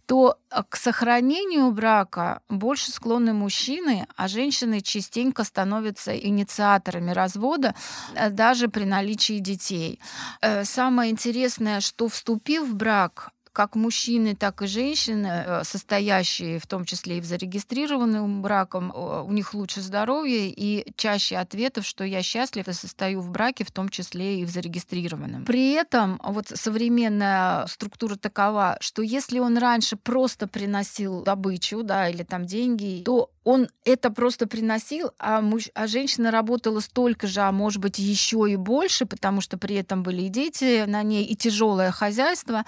то 0.07 0.39
а, 0.49 0.63
к 0.63 0.75
сохранению 0.75 1.71
брака 1.71 2.41
больше 2.49 2.91
склонны 2.91 3.31
мужчины, 3.33 4.07
а 4.15 4.27
женщины 4.27 4.81
частенько 4.81 5.43
становятся 5.43 6.17
инициаторами 6.17 7.11
развода 7.11 7.75
э, 8.15 8.31
даже 8.31 8.69
при 8.69 8.85
наличии 8.85 9.37
детей. 9.37 9.99
Э, 10.41 10.65
самое 10.65 11.11
интересное, 11.11 11.79
что 11.79 12.07
вступив 12.07 12.63
в 12.63 12.75
брак, 12.75 13.29
как 13.59 13.75
мужчины, 13.75 14.37
так 14.37 14.61
и 14.61 14.67
женщины, 14.67 15.43
э, 15.45 15.63
состоящие 15.65 16.59
в 16.59 16.65
том 16.65 16.85
числе 16.85 17.17
и 17.17 17.21
в 17.21 17.25
зарегистрированном 17.25 18.41
браком, 18.41 18.93
у 18.95 19.29
них 19.33 19.53
лучше 19.53 19.81
здоровье 19.81 20.47
и 20.49 20.89
чаще 20.95 21.35
ответов, 21.35 21.85
что 21.85 22.05
я 22.05 22.21
счастлив 22.21 22.69
и 22.69 22.71
состою 22.71 23.19
в 23.19 23.29
браке, 23.29 23.65
в 23.65 23.71
том 23.71 23.89
числе 23.89 24.39
и 24.39 24.45
в 24.45 24.49
зарегистрированном. 24.49 25.43
При 25.43 25.73
этом 25.73 26.21
вот 26.23 26.47
современная 26.47 27.67
структура 27.67 28.15
такова, 28.15 28.77
что 28.79 29.01
если 29.01 29.39
он 29.39 29.57
раньше 29.57 29.97
просто 29.97 30.47
приносил 30.47 31.23
добычу, 31.23 31.83
да, 31.83 32.07
или 32.07 32.23
там 32.23 32.45
деньги, 32.45 33.01
то 33.03 33.29
он 33.49 33.67
это 33.83 34.11
просто 34.11 34.45
приносил, 34.45 35.11
а, 35.17 35.41
муж, 35.41 35.69
а 35.73 35.87
женщина 35.87 36.29
работала 36.29 36.81
столько 36.81 37.25
же, 37.25 37.41
а 37.41 37.51
может 37.51 37.81
быть 37.81 37.97
еще 37.97 38.45
и 38.47 38.55
больше, 38.55 39.07
потому 39.07 39.41
что 39.41 39.57
при 39.57 39.75
этом 39.75 40.03
были 40.03 40.23
и 40.23 40.29
дети 40.29 40.85
на 40.85 41.01
ней, 41.01 41.25
и 41.25 41.35
тяжелое 41.35 41.89
хозяйство, 41.89 42.63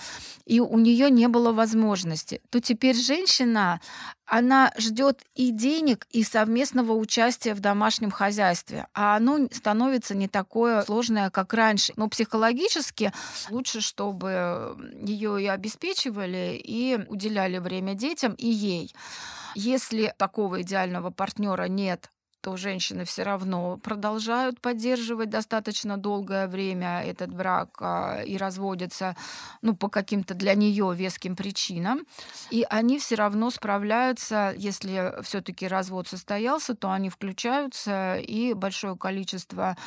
и 0.48 0.60
у 0.60 0.80
нее 0.82 1.10
не 1.10 1.28
было 1.28 1.54
возможности, 1.54 2.42
то 2.50 2.60
теперь 2.60 2.96
женщина, 2.96 3.80
она 4.26 4.72
ждет 4.78 5.22
и 5.36 5.52
денег, 5.52 6.08
и 6.10 6.24
совместного 6.24 6.94
участия 6.94 7.54
в 7.54 7.60
домашнем 7.60 8.12
хозяйстве, 8.12 8.88
а 8.94 9.16
оно 9.16 9.48
становится 9.52 10.16
не 10.16 10.28
такое 10.28 10.82
сложное, 10.84 11.30
как 11.30 11.54
раньше. 11.54 11.94
Но 11.96 12.10
психологически 12.10 13.12
лучше, 13.50 13.82
чтобы 13.82 14.78
ее 15.02 15.42
и 15.42 15.48
обеспечивали, 15.48 16.60
и 16.64 17.00
уделяли 17.08 17.60
время 17.60 17.94
детям 17.94 18.34
и 18.34 18.48
ей. 18.48 18.94
Если 19.56 20.14
такого 20.18 20.62
идеального 20.62 21.12
партнера 21.12 21.68
нет, 21.68 22.10
то 22.42 22.58
женщины 22.58 23.06
все 23.06 23.24
равно 23.24 23.78
продолжают 23.78 24.60
поддерживать 24.60 25.30
достаточно 25.30 25.98
долгое 25.98 26.48
время 26.48 27.04
этот 27.04 27.34
брак 27.34 27.78
а, 27.80 28.22
и 28.22 28.38
разводятся 28.38 29.16
ну, 29.62 29.76
по 29.76 29.90
каким-то 29.90 30.34
для 30.34 30.56
нее 30.56 30.94
веским 30.96 31.36
причинам. 31.36 32.02
И 32.50 32.66
они 32.70 33.00
все 33.00 33.16
равно 33.16 33.52
справляются, 33.52 34.54
если 34.58 35.14
все-таки 35.24 35.68
развод 35.68 36.08
состоялся, 36.08 36.76
то 36.76 36.92
они 36.92 37.10
включаются, 37.10 38.18
и 38.18 38.54
большое 38.54 38.98
количество 38.98 39.78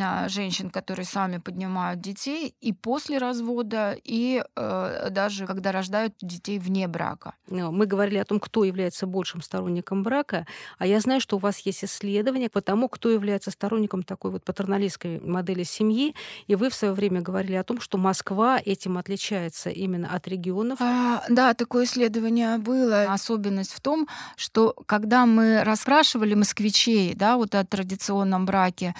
а, 0.00 0.28
женщин, 0.28 0.70
которые 0.70 1.06
сами 1.06 1.38
поднимают 1.38 2.00
детей 2.00 2.54
и 2.60 2.72
после 2.72 3.18
развода, 3.18 3.96
и 4.02 4.42
э, 4.56 5.08
даже 5.10 5.46
когда 5.46 5.72
рождают 5.72 6.14
детей 6.20 6.58
вне 6.58 6.88
брака. 6.88 7.34
Мы 7.48 7.86
говорили 7.86 8.18
о 8.18 8.24
том, 8.24 8.40
кто 8.40 8.64
является 8.64 9.06
большим 9.06 9.42
сторонником 9.42 10.02
брака, 10.02 10.46
а 10.78 10.86
я 10.86 11.00
знаю, 11.00 11.20
что 11.20 11.36
у 11.36 11.38
вас 11.38 11.58
есть 11.60 11.84
исследования 11.98 12.48
по 12.48 12.60
тому, 12.60 12.88
кто 12.88 13.10
является 13.10 13.50
сторонником 13.50 14.02
такой 14.02 14.30
вот 14.30 14.44
патерналистской 14.44 15.20
модели 15.20 15.64
семьи. 15.64 16.14
И 16.46 16.54
вы 16.54 16.70
в 16.70 16.74
свое 16.74 16.94
время 16.94 17.20
говорили 17.20 17.54
о 17.54 17.64
том, 17.64 17.80
что 17.80 17.98
Москва 17.98 18.60
этим 18.64 18.98
отличается 18.98 19.70
именно 19.70 20.08
от 20.14 20.28
регионов. 20.28 20.78
А, 20.80 21.24
да, 21.28 21.54
такое 21.54 21.84
исследование 21.84 22.58
было. 22.58 23.12
Особенность 23.12 23.72
в 23.72 23.80
том, 23.80 24.08
что 24.36 24.74
когда 24.86 25.26
мы 25.26 25.64
расспрашивали 25.64 26.34
москвичей 26.34 27.14
да, 27.14 27.36
вот 27.36 27.54
о 27.54 27.64
традиционном 27.64 28.46
браке, 28.46 28.94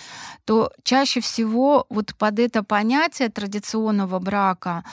то 0.45 0.73
чаще 0.83 1.21
всего 1.21 1.87
вот 1.89 2.15
под 2.17 2.39
это 2.39 2.63
понятие 2.63 3.29
традиционного 3.29 4.19
брака 4.19 4.85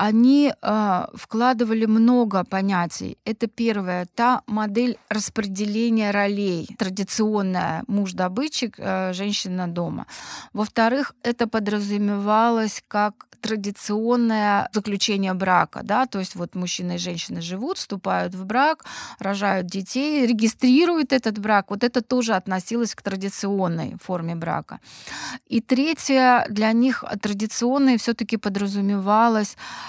они 0.00 0.50
э, 0.50 1.06
вкладывали 1.14 1.86
много 1.86 2.44
понятий. 2.44 3.18
Это 3.26 3.46
первое, 3.46 4.06
та 4.14 4.40
модель 4.46 4.96
распределения 5.10 6.10
ролей, 6.10 6.68
традиционная 6.78 7.84
муж-добытчик, 7.86 8.76
э, 8.78 9.12
женщина 9.12 9.68
дома. 9.68 10.06
Во-вторых, 10.54 11.12
это 11.22 11.46
подразумевалось 11.46 12.82
как 12.88 13.26
традиционное 13.40 14.68
заключение 14.72 15.34
брака, 15.34 15.80
да, 15.82 16.06
то 16.06 16.18
есть 16.18 16.34
вот 16.34 16.54
мужчина 16.54 16.92
и 16.92 16.98
женщина 16.98 17.40
живут, 17.40 17.78
вступают 17.78 18.34
в 18.34 18.44
брак, 18.44 18.84
рожают 19.18 19.66
детей, 19.66 20.26
регистрируют 20.26 21.12
этот 21.12 21.38
брак. 21.38 21.70
Вот 21.70 21.84
это 21.84 22.02
тоже 22.02 22.34
относилось 22.34 22.94
к 22.94 23.02
традиционной 23.02 23.96
форме 24.02 24.34
брака. 24.34 24.78
И 25.46 25.60
третье, 25.60 26.46
для 26.50 26.72
них 26.72 27.04
традиционной 27.20 27.96
все-таки 27.96 28.36
подразумевалось 28.36 29.56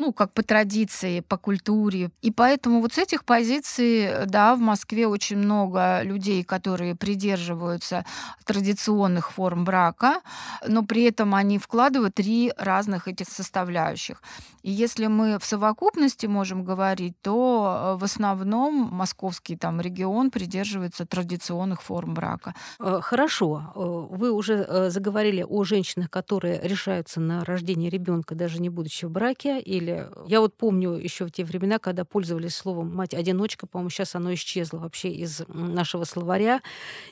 ну, 0.00 0.12
как 0.12 0.32
по 0.32 0.42
традиции, 0.42 1.20
по 1.20 1.36
культуре. 1.36 2.10
И 2.22 2.30
поэтому 2.30 2.80
вот 2.80 2.94
с 2.94 2.98
этих 2.98 3.24
позиций, 3.24 4.26
да, 4.26 4.54
в 4.54 4.58
Москве 4.58 5.06
очень 5.06 5.36
много 5.36 6.02
людей, 6.02 6.42
которые 6.42 6.94
придерживаются 6.94 8.04
традиционных 8.46 9.30
форм 9.30 9.64
брака, 9.64 10.20
но 10.66 10.82
при 10.82 11.02
этом 11.02 11.34
они 11.34 11.58
вкладывают 11.58 12.14
три 12.14 12.52
разных 12.56 13.08
этих 13.08 13.28
составляющих. 13.28 14.22
И 14.62 14.70
если 14.70 15.06
мы 15.06 15.38
в 15.38 15.44
совокупности 15.44 16.26
можем 16.26 16.64
говорить, 16.64 17.14
то 17.22 17.94
э, 17.96 18.00
в 18.00 18.04
основном 18.04 18.88
московский 18.92 19.56
там 19.56 19.80
регион 19.80 20.30
придерживается 20.30 21.06
традиционных 21.06 21.82
форм 21.82 22.14
брака. 22.14 22.54
Э, 22.78 23.00
хорошо. 23.02 23.72
Э, 23.74 24.16
вы 24.16 24.32
уже 24.32 24.90
заговорили 24.90 25.42
о 25.42 25.64
женщинах, 25.64 26.10
которые 26.10 26.60
решаются 26.62 27.20
на 27.20 27.44
рождение 27.44 27.90
ребенка, 27.90 28.34
даже 28.34 28.60
не 28.60 28.68
будучи 28.68 29.06
в 29.06 29.10
браке, 29.10 29.60
или 29.60 29.89
я 30.26 30.40
вот 30.40 30.54
помню 30.54 30.92
еще 30.92 31.24
в 31.24 31.30
те 31.30 31.44
времена, 31.44 31.78
когда 31.78 32.04
пользовались 32.04 32.54
словом 32.54 32.94
мать-одиночка, 32.94 33.66
по-моему, 33.66 33.90
сейчас 33.90 34.14
оно 34.14 34.32
исчезло 34.34 34.78
вообще 34.78 35.10
из 35.10 35.42
нашего 35.48 36.04
словаря. 36.04 36.60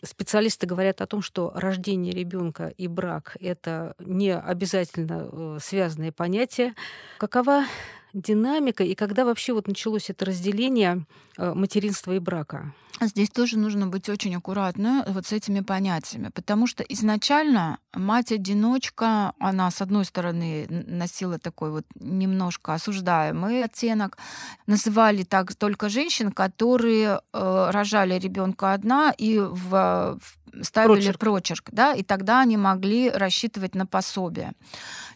Специалисты 0.03 0.67
говорят 0.67 1.01
о 1.01 1.07
том, 1.07 1.23
что 1.23 1.53
рождение 1.55 2.13
ребенка 2.13 2.69
и 2.77 2.89
брак 2.89 3.37
это 3.41 3.95
не 3.99 4.35
обязательно 4.35 5.59
связанные 5.61 6.13
понятия. 6.13 6.75
Какова 7.19 7.65
динамика 8.13 8.85
и 8.85 8.95
когда 8.95 9.25
вообще 9.25 9.53
вот 9.53 9.69
началось 9.69 10.11
это 10.11 10.25
разделение 10.25 11.07
э, 11.37 11.55
материнства 11.55 12.13
и 12.13 12.19
брака? 12.19 12.75
Здесь 13.01 13.31
тоже 13.31 13.59
нужно 13.59 13.87
быть 13.87 14.09
очень 14.09 14.35
аккуратно 14.35 15.05
вот 15.09 15.25
с 15.25 15.33
этими 15.33 15.61
понятиями, 15.61 16.31
потому 16.35 16.67
что 16.67 16.83
изначально 16.83 17.79
мать-одиночка, 17.95 19.35
она, 19.39 19.71
с 19.71 19.81
одной 19.81 20.05
стороны, 20.05 20.67
носила 20.69 21.39
такой 21.39 21.71
вот 21.71 21.85
немножко 21.95 22.75
осуждаемый 22.75 23.63
оттенок. 23.63 24.19
Называли 24.67 25.23
так 25.23 25.55
только 25.55 25.89
женщин, 25.89 26.33
которые 26.33 27.21
э, 27.33 27.71
рожали 27.71 28.19
ребенка 28.19 28.73
одна 28.73 29.15
и 29.17 29.39
в, 29.39 30.19
в 30.19 30.39
ставили 30.63 30.95
прочерк. 30.95 31.19
прочерк, 31.19 31.69
да, 31.73 31.95
и 31.95 32.03
тогда 32.03 32.41
они 32.41 32.57
могли 32.57 33.11
рассчитывать 33.11 33.75
на 33.75 33.87
пособие. 33.87 34.53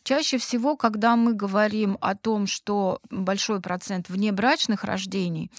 Чаще 0.03 0.39
всего, 0.39 0.77
когда 0.77 1.17
мы 1.17 1.33
говорим 1.33 1.97
о 2.01 2.15
том, 2.15 2.47
что 2.47 2.82
большой 3.11 3.61
процент 3.61 4.09
внебрачных 4.09 4.85
рождений, 4.85 5.51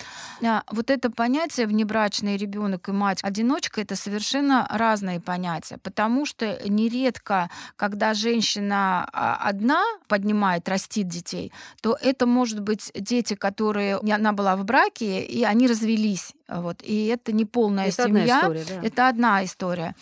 а, 0.44 0.64
вот 0.72 0.90
это 0.90 1.10
понятие 1.10 1.68
внебрачный 1.68 2.38
ребенок 2.38 2.90
и 2.90 2.92
мать-одиночка 2.92 3.82
это 3.82 3.96
совершенно 3.96 4.68
разные 4.70 5.20
понятия, 5.20 5.78
потому 5.78 6.26
что 6.26 6.60
нередко, 6.68 7.50
когда 7.76 8.14
женщина 8.14 9.08
а, 9.12 9.36
одна 9.50 9.84
поднимает, 10.08 10.70
растит 10.70 11.08
детей, 11.08 11.52
то 11.82 11.98
это 12.00 12.26
может 12.26 12.60
быть 12.60 12.92
дети, 12.96 13.36
которые 13.36 13.98
она 13.98 14.34
была 14.34 14.56
в 14.56 14.64
браке, 14.64 15.24
и 15.24 15.44
они 15.44 15.68
развелись 15.68 16.34
вот. 16.48 16.82
И 16.84 17.06
это 17.08 17.32
не 17.32 17.46
полная 17.46 17.88
это 17.88 18.04
семья. 18.04 18.40
Одна 18.40 18.60
история, 18.60 18.66
да. 18.82 18.88
Это 18.88 19.08
одна 19.08 19.46
история. 19.46 19.96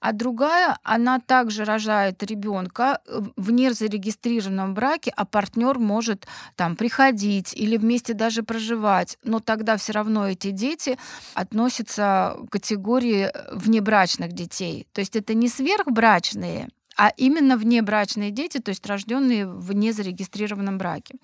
А 0.00 0.12
другая, 0.12 0.78
она 0.82 1.18
также 1.18 1.64
рожает 1.64 2.22
ребенка 2.22 3.00
э, 3.06 3.20
в 3.36 3.50
незарегистрированном 3.50 4.74
браке, 4.74 5.12
а 5.16 5.24
партнер 5.24 5.78
может 5.78 6.26
там 6.56 6.76
приходить 6.76 7.52
или 7.54 7.76
вместе 7.76 8.14
даже 8.14 8.42
проживать. 8.42 9.18
Но 9.24 9.40
тогда 9.40 9.76
все 9.76 9.92
равно 9.92 10.28
эти 10.28 10.50
дети 10.50 10.98
относятся 11.34 12.36
к 12.48 12.52
категории 12.52 13.30
э, 13.32 13.54
внебрачных 13.56 14.32
детей. 14.32 14.86
То 14.92 15.00
есть 15.00 15.16
это 15.16 15.34
не 15.34 15.48
сверхбрачные, 15.48 16.68
а 16.98 17.12
именно 17.16 17.56
внебрачные 17.56 18.32
дети, 18.32 18.58
то 18.58 18.70
есть 18.70 18.84
рожденные 18.84 19.46
в 19.46 19.72
незарегистрированном 19.72 20.78
браке. 20.78 21.14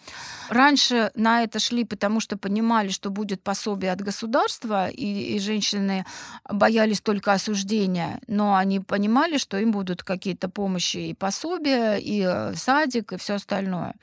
Раньше 0.48 1.10
на 1.16 1.42
это 1.42 1.58
шли, 1.58 1.84
потому 1.84 2.20
что 2.20 2.38
понимали, 2.38 2.90
что 2.90 3.10
будет 3.10 3.42
пособие 3.42 3.90
от 3.90 4.00
государства, 4.00 4.88
и, 4.88 5.34
и 5.34 5.40
женщины 5.40 6.06
боялись 6.48 7.00
только 7.00 7.32
осуждения, 7.32 8.20
но 8.28 8.54
они 8.54 8.78
понимали, 8.78 9.36
что 9.36 9.58
им 9.58 9.72
будут 9.72 10.04
какие-то 10.04 10.48
помощи 10.48 10.98
и 10.98 11.14
пособия, 11.14 11.96
и 11.96 12.22
э, 12.24 12.54
садик, 12.54 13.12
и 13.12 13.16
все 13.16 13.34
остальное. 13.34 13.96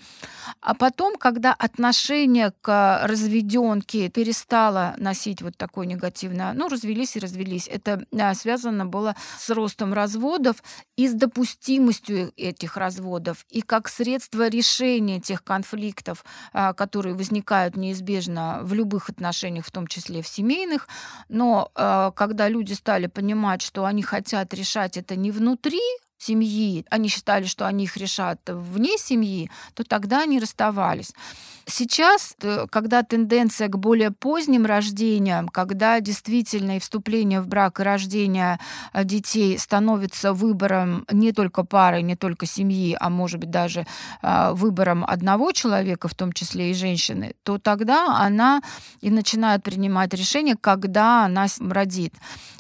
А 0.60 0.76
потом, 0.76 1.16
когда 1.16 1.54
отношение 1.54 2.52
к 2.60 3.00
разведенке 3.04 4.10
перестало 4.10 4.94
носить 4.98 5.42
вот 5.42 5.56
такое 5.56 5.86
негативное, 5.86 6.52
ну, 6.52 6.68
развелись 6.68 7.16
и 7.16 7.20
развелись, 7.20 7.70
это 7.70 8.06
а, 8.20 8.34
связано 8.34 8.86
было 8.86 9.16
с 9.40 9.50
ростом 9.50 9.94
разводов 9.94 10.62
и 10.98 11.08
с 11.08 11.14
допустимостью 11.14 11.61
этих 12.38 12.78
разводов, 12.78 13.46
и 13.50 13.62
как 13.62 13.88
средство 13.88 14.48
решения 14.48 15.20
тех 15.20 15.44
конфликтов, 15.44 16.26
а, 16.54 16.74
которые 16.74 17.16
возникают 17.16 17.78
неизбежно 17.78 18.60
в 18.64 18.74
любых 18.74 19.10
отношениях, 19.10 19.66
в 19.66 19.72
том 19.72 19.88
числе 19.88 20.22
в 20.22 20.28
семейных. 20.28 20.88
Но 21.30 21.72
а, 21.76 22.12
когда 22.12 22.50
люди 22.50 22.74
стали 22.74 23.08
понимать, 23.08 23.62
что 23.62 23.86
они 23.86 24.02
хотят 24.02 24.54
решать 24.54 24.98
это 24.98 25.16
не 25.16 25.32
внутри 25.32 25.82
семьи, 26.22 26.86
они 26.90 27.10
считали, 27.10 27.46
что 27.46 27.68
они 27.68 27.86
их 27.86 27.98
решат 27.98 28.40
вне 28.48 28.98
семьи, 28.98 29.50
то 29.74 29.84
тогда 29.84 30.22
они 30.22 30.40
расставались. 30.40 31.14
Сейчас, 31.66 32.36
э, 32.42 32.66
когда 32.70 33.04
тенденция 33.04 33.68
к 33.68 33.78
более 33.78 34.12
поздним 34.12 34.66
рождениям, 34.66 35.48
когда 35.48 36.00
действительно 36.00 36.78
и 36.78 36.80
вступление 36.80 37.40
в 37.40 37.48
брак 37.48 37.80
и 37.80 37.84
рождение 37.84 38.60
э, 38.94 39.04
детей 39.04 39.58
становится 39.58 40.34
выбором 40.34 41.06
не 41.12 41.32
только 41.32 41.64
пары, 41.64 42.02
не 42.02 42.16
только 42.16 42.46
семьи, 42.46 42.98
а 43.00 43.10
может 43.10 43.40
быть 43.40 43.52
даже 43.52 43.86
э, 44.22 44.52
выбором 44.54 45.06
одного 45.08 45.52
человека, 45.52 46.08
в 46.08 46.16
том 46.16 46.34
числе 46.34 46.72
и 46.72 46.74
женщины, 46.74 47.36
то 47.44 47.58
тогда 47.58 48.18
она 48.18 48.62
и 49.00 49.10
начинает 49.10 49.64
принимать 49.64 50.14
решение, 50.14 50.56
когда 50.60 51.26
она 51.26 51.46
родит. 51.60 52.14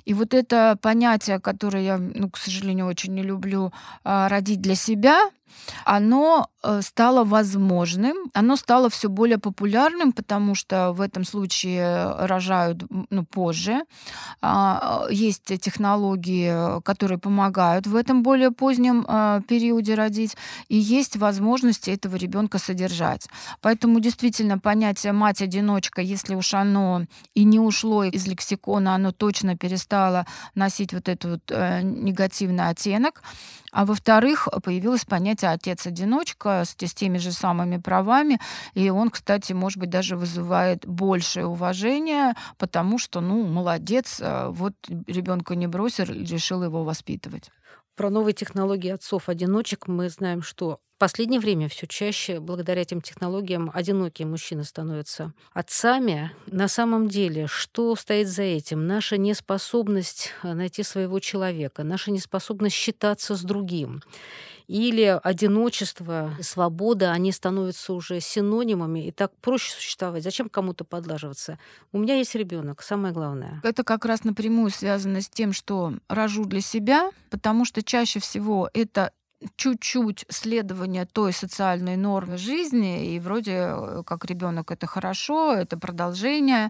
И 0.05 0.13
вот 0.13 0.33
это 0.33 0.77
понятие, 0.81 1.39
которое 1.39 1.83
я, 1.83 1.97
ну, 1.97 2.29
к 2.29 2.37
сожалению, 2.37 2.87
очень 2.87 3.13
не 3.13 3.23
люблю, 3.23 3.50
родить 4.03 4.61
для 4.61 4.75
себя, 4.75 5.29
оно 5.85 6.50
стало 6.81 7.23
возможным, 7.23 8.29
оно 8.33 8.55
стало 8.55 8.89
все 8.89 9.09
более 9.09 9.37
популярным, 9.37 10.13
потому 10.13 10.55
что 10.55 10.93
в 10.93 11.01
этом 11.01 11.23
случае 11.23 12.13
рожают 12.25 12.83
ну, 13.09 13.25
позже. 13.25 13.81
А, 14.41 15.07
есть 15.09 15.45
технологии, 15.59 16.81
которые 16.81 17.17
помогают 17.17 17.87
в 17.87 17.95
этом 17.95 18.23
более 18.23 18.51
позднем 18.51 19.05
а, 19.07 19.41
периоде 19.41 19.95
родить, 19.95 20.37
и 20.67 20.77
есть 20.77 21.17
возможность 21.17 21.87
этого 21.87 22.15
ребенка 22.15 22.59
содержать. 22.59 23.27
Поэтому 23.61 23.99
действительно 23.99 24.59
понятие 24.59 25.13
мать-одиночка, 25.13 26.01
если 26.01 26.35
уж 26.35 26.53
оно 26.53 27.05
и 27.33 27.43
не 27.43 27.59
ушло 27.59 28.03
из 28.03 28.27
лексикона, 28.27 28.95
оно 28.95 29.11
точно 29.11 29.57
перестало 29.57 30.25
носить 30.55 30.93
вот 30.93 31.09
этот 31.09 31.31
вот 31.31 31.41
э, 31.51 31.81
негативный 31.81 32.69
оттенок. 32.69 33.23
А 33.71 33.85
во-вторых, 33.85 34.49
появилось 34.63 35.05
понятие 35.05 35.51
отец-одиночка 35.51 36.50
с, 36.65 36.75
с 36.79 36.93
теми 36.93 37.17
же 37.17 37.31
самыми 37.31 37.77
правами. 37.77 38.39
И 38.73 38.89
он, 38.89 39.09
кстати, 39.09 39.53
может 39.53 39.77
быть, 39.79 39.89
даже 39.89 40.15
вызывает 40.15 40.85
большее 40.85 41.45
уважение, 41.45 42.33
потому 42.57 42.97
что, 42.97 43.21
ну, 43.21 43.45
молодец, 43.47 44.19
э, 44.21 44.47
вот 44.49 44.73
ребенка 45.07 45.55
не 45.55 45.67
бросил, 45.67 46.05
решил 46.05 46.63
его 46.63 46.83
воспитывать. 46.83 47.49
Про 47.95 48.09
новые 48.09 48.33
технологии 48.33 48.89
отцов-одиночек 48.89 49.87
мы 49.87 50.09
знаем, 50.09 50.41
что 50.41 50.79
в 50.95 50.99
последнее 50.99 51.39
время 51.39 51.67
все 51.67 51.87
чаще, 51.87 52.39
благодаря 52.39 52.81
этим 52.81 53.01
технологиям, 53.01 53.69
одинокие 53.73 54.27
мужчины 54.27 54.63
становятся 54.63 55.33
отцами. 55.51 56.31
На 56.45 56.67
самом 56.67 57.09
деле, 57.09 57.47
что 57.47 57.95
стоит 57.95 58.27
за 58.27 58.43
этим? 58.43 58.87
Наша 58.87 59.17
неспособность 59.17 60.31
э, 60.43 60.53
найти 60.53 60.83
своего 60.83 61.19
человека, 61.19 61.83
наша 61.83 62.11
неспособность 62.11 62.75
считаться 62.75 63.35
с 63.35 63.41
другим 63.41 64.01
или 64.71 65.19
одиночество, 65.21 66.31
свобода, 66.39 67.11
они 67.11 67.33
становятся 67.33 67.91
уже 67.91 68.21
синонимами, 68.21 69.07
и 69.07 69.11
так 69.11 69.33
проще 69.41 69.73
существовать. 69.73 70.23
Зачем 70.23 70.47
кому-то 70.47 70.85
подлаживаться? 70.85 71.59
У 71.91 71.99
меня 71.99 72.15
есть 72.15 72.35
ребенок, 72.35 72.81
самое 72.81 73.13
главное. 73.13 73.59
Это 73.63 73.83
как 73.83 74.05
раз 74.05 74.23
напрямую 74.23 74.71
связано 74.71 75.21
с 75.21 75.27
тем, 75.27 75.51
что 75.51 75.95
рожу 76.07 76.45
для 76.45 76.61
себя, 76.61 77.11
потому 77.29 77.65
что 77.65 77.83
чаще 77.83 78.21
всего 78.21 78.69
это 78.73 79.11
чуть-чуть 79.55 80.25
следование 80.29 81.05
той 81.05 81.33
социальной 81.33 81.97
нормы 81.97 82.37
жизни, 82.37 83.15
и 83.15 83.19
вроде 83.19 83.51
э, 83.51 84.03
как 84.05 84.25
ребенок 84.25 84.71
это 84.71 84.87
хорошо, 84.87 85.53
это 85.53 85.77
продолжение. 85.77 86.69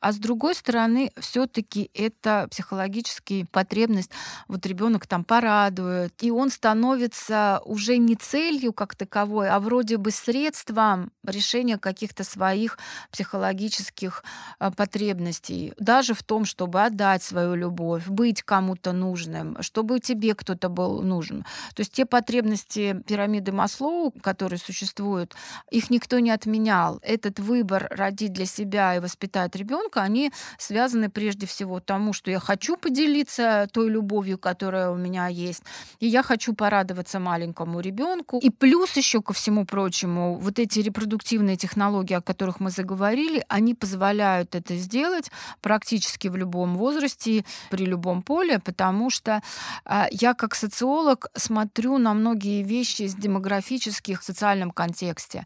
А 0.00 0.12
с 0.12 0.16
другой 0.16 0.54
стороны, 0.54 1.10
все-таки 1.18 1.90
это 1.94 2.48
психологическая 2.50 3.46
потребность. 3.50 4.10
Вот 4.48 4.64
ребенок 4.66 5.06
там 5.06 5.24
порадует, 5.24 6.14
и 6.22 6.30
он 6.30 6.50
становится 6.50 7.60
уже 7.64 7.98
не 7.98 8.16
целью 8.16 8.72
как 8.72 8.94
таковой, 8.94 9.48
а 9.50 9.60
вроде 9.60 9.96
бы 9.98 10.10
средством 10.10 11.12
решения 11.24 11.78
каких-то 11.78 12.24
своих 12.24 12.78
психологических 13.12 14.24
э, 14.58 14.70
потребностей. 14.70 15.74
Даже 15.78 16.14
в 16.14 16.22
том, 16.22 16.44
чтобы 16.44 16.82
отдать 16.82 17.22
свою 17.22 17.54
любовь, 17.54 18.06
быть 18.06 18.42
кому-то 18.42 18.92
нужным, 18.92 19.60
чтобы 19.62 20.00
тебе 20.00 20.34
кто-то 20.34 20.68
был 20.68 21.02
нужен. 21.02 21.44
То 21.74 21.80
есть 21.80 21.92
те 21.92 22.05
потребности 22.06 23.02
пирамиды 23.06 23.52
Маслоу, 23.52 24.12
которые 24.22 24.58
существуют, 24.58 25.34
их 25.70 25.90
никто 25.90 26.18
не 26.18 26.30
отменял. 26.30 26.98
Этот 27.02 27.38
выбор 27.38 27.88
родить 27.90 28.32
для 28.32 28.46
себя 28.46 28.96
и 28.96 29.00
воспитать 29.00 29.56
ребенка, 29.56 30.02
они 30.02 30.32
связаны 30.58 31.10
прежде 31.10 31.46
всего 31.46 31.80
тому, 31.80 32.12
что 32.12 32.30
я 32.30 32.40
хочу 32.40 32.76
поделиться 32.76 33.68
той 33.72 33.88
любовью, 33.90 34.38
которая 34.38 34.90
у 34.90 34.96
меня 34.96 35.28
есть, 35.28 35.62
и 36.00 36.06
я 36.06 36.22
хочу 36.22 36.54
порадоваться 36.54 37.18
маленькому 37.18 37.80
ребенку. 37.80 38.38
И 38.38 38.50
плюс 38.50 38.96
еще 38.96 39.22
ко 39.22 39.32
всему 39.32 39.64
прочему, 39.64 40.36
вот 40.36 40.58
эти 40.58 40.80
репродуктивные 40.80 41.56
технологии, 41.56 42.14
о 42.14 42.20
которых 42.20 42.60
мы 42.60 42.70
заговорили, 42.70 43.44
они 43.48 43.74
позволяют 43.74 44.54
это 44.54 44.76
сделать 44.76 45.30
практически 45.60 46.28
в 46.28 46.36
любом 46.36 46.76
возрасте, 46.76 47.44
при 47.70 47.86
любом 47.86 48.22
поле, 48.22 48.58
потому 48.58 49.10
что 49.10 49.42
а, 49.84 50.06
я 50.10 50.34
как 50.34 50.54
социолог 50.54 51.28
смотрю 51.34 51.95
на 51.98 52.14
многие 52.14 52.62
вещи 52.62 53.02
из 53.02 53.14
демографических 53.14 54.20
в 54.20 54.24
социальном 54.24 54.70
контексте. 54.70 55.44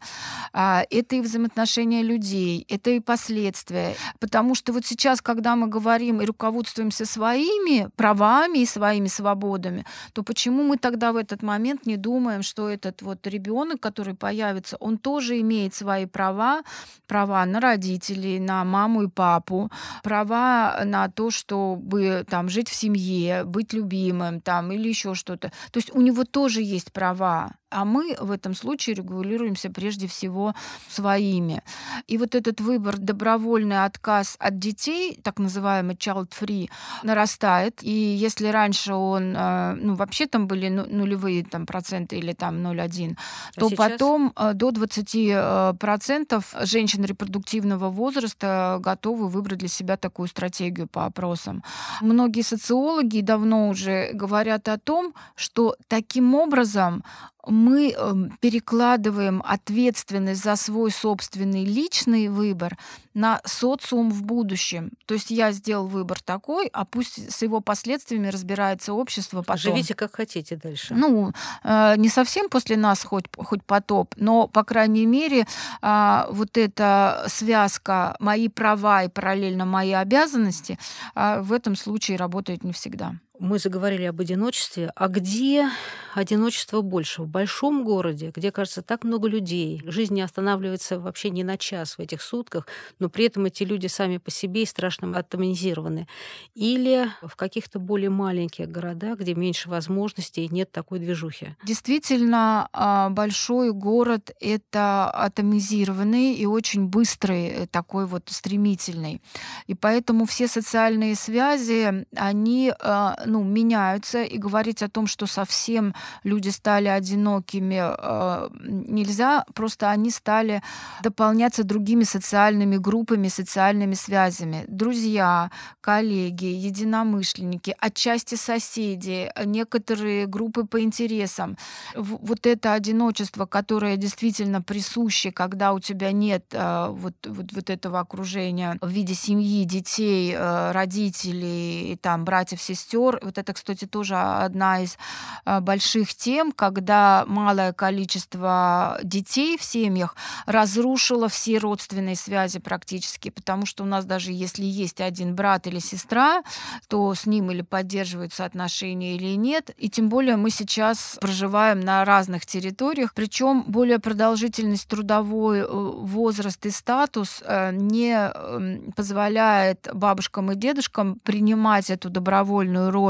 А, 0.53 0.83
это 0.89 1.15
и 1.15 1.21
взаимоотношения 1.21 2.03
людей, 2.03 2.65
это 2.69 2.91
и 2.91 2.99
последствия. 2.99 3.95
Потому 4.19 4.55
что 4.55 4.73
вот 4.73 4.85
сейчас, 4.85 5.21
когда 5.21 5.55
мы 5.55 5.67
говорим 5.67 6.21
и 6.21 6.25
руководствуемся 6.25 7.05
своими 7.05 7.89
правами 7.95 8.59
и 8.59 8.65
своими 8.65 9.07
свободами, 9.07 9.85
то 10.13 10.23
почему 10.23 10.63
мы 10.63 10.77
тогда 10.77 11.11
в 11.11 11.15
этот 11.15 11.43
момент 11.43 11.85
не 11.85 11.97
думаем, 11.97 12.43
что 12.43 12.69
этот 12.69 13.01
вот 13.01 13.25
ребенок, 13.27 13.79
который 13.79 14.15
появится, 14.15 14.77
он 14.77 14.97
тоже 14.97 15.39
имеет 15.39 15.73
свои 15.73 16.05
права, 16.05 16.61
права 17.07 17.45
на 17.45 17.59
родителей, 17.59 18.39
на 18.39 18.63
маму 18.63 19.03
и 19.03 19.07
папу, 19.07 19.69
права 20.03 20.81
на 20.85 21.09
то, 21.09 21.31
чтобы 21.31 22.25
там 22.29 22.49
жить 22.49 22.69
в 22.69 22.75
семье, 22.75 23.43
быть 23.45 23.73
любимым 23.73 24.41
там 24.41 24.71
или 24.71 24.89
еще 24.89 25.15
что-то. 25.15 25.51
То 25.71 25.77
есть 25.77 25.93
у 25.93 26.01
него 26.01 26.23
тоже 26.23 26.40
тоже 26.41 26.63
есть 26.63 26.91
права, 26.91 27.51
а 27.71 27.85
мы 27.85 28.15
в 28.19 28.31
этом 28.31 28.53
случае 28.53 28.95
регулируемся 28.95 29.69
прежде 29.69 30.07
всего 30.07 30.53
своими. 30.89 31.63
И 32.07 32.17
вот 32.17 32.35
этот 32.35 32.61
выбор, 32.61 32.97
добровольный 32.97 33.85
отказ 33.85 34.35
от 34.39 34.59
детей, 34.59 35.19
так 35.23 35.39
называемый 35.39 35.95
child-free, 35.95 36.69
нарастает. 37.03 37.81
И 37.81 37.91
если 37.91 38.47
раньше 38.47 38.93
он, 38.93 39.35
э, 39.35 39.73
ну, 39.75 39.95
вообще 39.95 40.27
там 40.27 40.47
были 40.47 40.69
нулевые 40.69 41.43
там, 41.43 41.65
проценты 41.65 42.17
или 42.17 42.33
там 42.33 42.55
0,1, 42.57 43.15
а 43.55 43.59
то 43.59 43.69
сейчас? 43.69 43.77
потом 43.77 44.33
э, 44.35 44.53
до 44.53 44.71
20 44.71 45.79
процентов 45.79 46.53
женщин 46.61 47.05
репродуктивного 47.05 47.89
возраста 47.89 48.77
готовы 48.79 49.27
выбрать 49.29 49.59
для 49.59 49.69
себя 49.69 49.97
такую 49.97 50.27
стратегию 50.27 50.87
по 50.87 51.05
опросам. 51.05 51.63
Многие 52.01 52.41
социологи 52.41 53.21
давно 53.21 53.69
уже 53.69 54.11
говорят 54.13 54.67
о 54.67 54.77
том, 54.77 55.13
что 55.35 55.75
таким 55.87 56.35
образом 56.35 57.03
мы 57.47 57.91
эм, 57.91 58.37
перекладываем 58.39 59.41
ответственность 59.45 60.43
за 60.43 60.55
свой 60.55 60.91
собственный 60.91 61.65
личный 61.65 62.27
выбор 62.27 62.77
на 63.13 63.41
социум 63.45 64.09
в 64.09 64.23
будущем. 64.23 64.91
То 65.05 65.13
есть 65.13 65.31
я 65.31 65.51
сделал 65.51 65.87
выбор 65.87 66.21
такой, 66.21 66.69
а 66.71 66.85
пусть 66.85 67.31
с 67.31 67.41
его 67.41 67.59
последствиями 67.59 68.27
разбирается 68.27 68.93
общество 68.93 69.41
потом. 69.41 69.57
Живите 69.57 69.95
как 69.95 70.15
хотите 70.15 70.55
дальше. 70.55 70.93
Ну, 70.93 71.33
э, 71.63 71.95
не 71.97 72.09
совсем 72.09 72.49
после 72.49 72.77
нас 72.77 73.03
хоть, 73.03 73.25
хоть 73.37 73.63
потоп, 73.63 74.13
но, 74.17 74.47
по 74.47 74.63
крайней 74.63 75.05
мере, 75.05 75.45
а, 75.81 76.27
вот 76.31 76.57
эта 76.57 77.25
связка 77.27 78.15
«мои 78.19 78.47
права» 78.47 79.03
и 79.03 79.09
параллельно 79.09 79.65
«мои 79.65 79.91
обязанности» 79.91 80.77
а, 81.15 81.41
в 81.41 81.51
этом 81.53 81.75
случае 81.75 82.17
работает 82.17 82.63
не 82.63 82.71
всегда. 82.71 83.15
Мы 83.41 83.57
заговорили 83.57 84.03
об 84.03 84.21
одиночестве. 84.21 84.91
А 84.95 85.07
где 85.07 85.67
одиночество 86.13 86.81
больше? 86.81 87.23
В 87.23 87.27
большом 87.27 87.83
городе, 87.83 88.31
где, 88.35 88.51
кажется, 88.51 88.83
так 88.83 89.03
много 89.03 89.27
людей. 89.27 89.81
Жизнь 89.83 90.13
не 90.13 90.21
останавливается 90.21 90.99
вообще 90.99 91.31
ни 91.31 91.41
на 91.41 91.57
час 91.57 91.97
в 91.97 91.99
этих 91.99 92.21
сутках, 92.21 92.67
но 92.99 93.09
при 93.09 93.25
этом 93.25 93.45
эти 93.45 93.63
люди 93.63 93.87
сами 93.87 94.17
по 94.17 94.29
себе 94.29 94.61
и 94.61 94.65
страшно 94.67 95.17
атомизированы. 95.17 96.07
Или 96.53 97.07
в 97.23 97.35
каких-то 97.35 97.79
более 97.79 98.11
маленьких 98.11 98.69
городах, 98.69 99.17
где 99.17 99.33
меньше 99.33 99.69
возможностей 99.69 100.45
и 100.45 100.53
нет 100.53 100.71
такой 100.71 100.99
движухи. 100.99 101.55
Действительно, 101.65 102.69
а, 102.73 103.09
большой 103.09 103.71
город— 103.71 104.35
это 104.39 105.09
атомизированный 105.09 106.35
и 106.35 106.45
очень 106.45 106.85
быстрый, 106.85 107.47
э, 107.47 107.65
такой 107.65 108.05
вот 108.05 108.25
стремительный. 108.27 109.19
И 109.65 109.73
поэтому 109.73 110.27
все 110.27 110.47
социальные 110.47 111.15
связи, 111.15 112.05
они 112.15 112.71
а, 112.79 113.15
ну, 113.31 113.43
меняются, 113.43 114.23
и 114.23 114.37
говорить 114.37 114.83
о 114.83 114.89
том, 114.89 115.07
что 115.07 115.25
совсем 115.25 115.93
люди 116.23 116.49
стали 116.49 116.87
одинокими, 116.87 117.79
а, 117.79 118.49
нельзя, 118.61 119.45
просто 119.53 119.89
они 119.89 120.11
стали 120.11 120.61
дополняться 121.01 121.63
другими 121.63 122.03
социальными 122.03 122.77
группами, 122.77 123.29
социальными 123.29 123.93
связями. 123.93 124.65
Друзья, 124.67 125.49
коллеги, 125.81 126.45
единомышленники, 126.45 127.75
отчасти 127.79 128.35
соседи, 128.35 129.31
некоторые 129.45 130.27
группы 130.27 130.65
по 130.65 130.81
интересам. 130.81 131.57
Вот 131.95 132.45
это 132.45 132.73
одиночество, 132.73 133.45
которое 133.45 133.95
действительно 133.95 134.61
присуще, 134.61 135.31
когда 135.31 135.71
у 135.73 135.79
тебя 135.79 136.11
нет 136.11 136.43
а, 136.53 136.89
вот, 136.89 137.13
вот, 137.25 137.53
вот 137.53 137.69
этого 137.69 137.99
окружения 137.99 138.77
в 138.81 138.89
виде 138.89 139.13
семьи, 139.13 139.63
детей, 139.63 140.35
а, 140.37 140.73
родителей, 140.73 141.97
там, 142.01 142.25
братьев, 142.25 142.61
сестер. 142.61 143.20
Вот 143.21 143.37
это, 143.37 143.53
кстати, 143.53 143.85
тоже 143.85 144.15
одна 144.15 144.81
из 144.81 144.97
больших 145.45 146.13
тем, 146.15 146.51
когда 146.51 147.25
малое 147.27 147.73
количество 147.73 148.99
детей 149.03 149.57
в 149.57 149.63
семьях 149.63 150.15
разрушило 150.45 151.27
все 151.29 151.57
родственные 151.57 152.15
связи 152.15 152.59
практически, 152.59 153.29
потому 153.29 153.65
что 153.65 153.83
у 153.83 153.85
нас 153.85 154.05
даже 154.05 154.31
если 154.31 154.63
есть 154.63 155.01
один 155.01 155.35
брат 155.35 155.67
или 155.67 155.79
сестра, 155.79 156.43
то 156.87 157.13
с 157.13 157.25
ним 157.25 157.51
или 157.51 157.61
поддерживаются 157.61 158.45
отношения 158.45 159.15
или 159.15 159.35
нет. 159.35 159.71
И 159.77 159.89
тем 159.89 160.09
более 160.09 160.37
мы 160.37 160.49
сейчас 160.49 161.17
проживаем 161.19 161.79
на 161.79 162.05
разных 162.05 162.45
территориях, 162.45 163.13
причем 163.13 163.63
более 163.67 163.99
продолжительность 163.99 164.87
трудовой 164.87 165.59
э, 165.59 165.65
возраст 165.67 166.65
и 166.65 166.69
статус 166.69 167.41
э, 167.45 167.71
не 167.73 168.13
эм, 168.13 168.91
позволяет 168.95 169.89
бабушкам 169.93 170.51
и 170.51 170.55
дедушкам 170.55 171.19
принимать 171.23 171.89
эту 171.89 172.09
добровольную 172.09 172.91
роль 172.91 173.00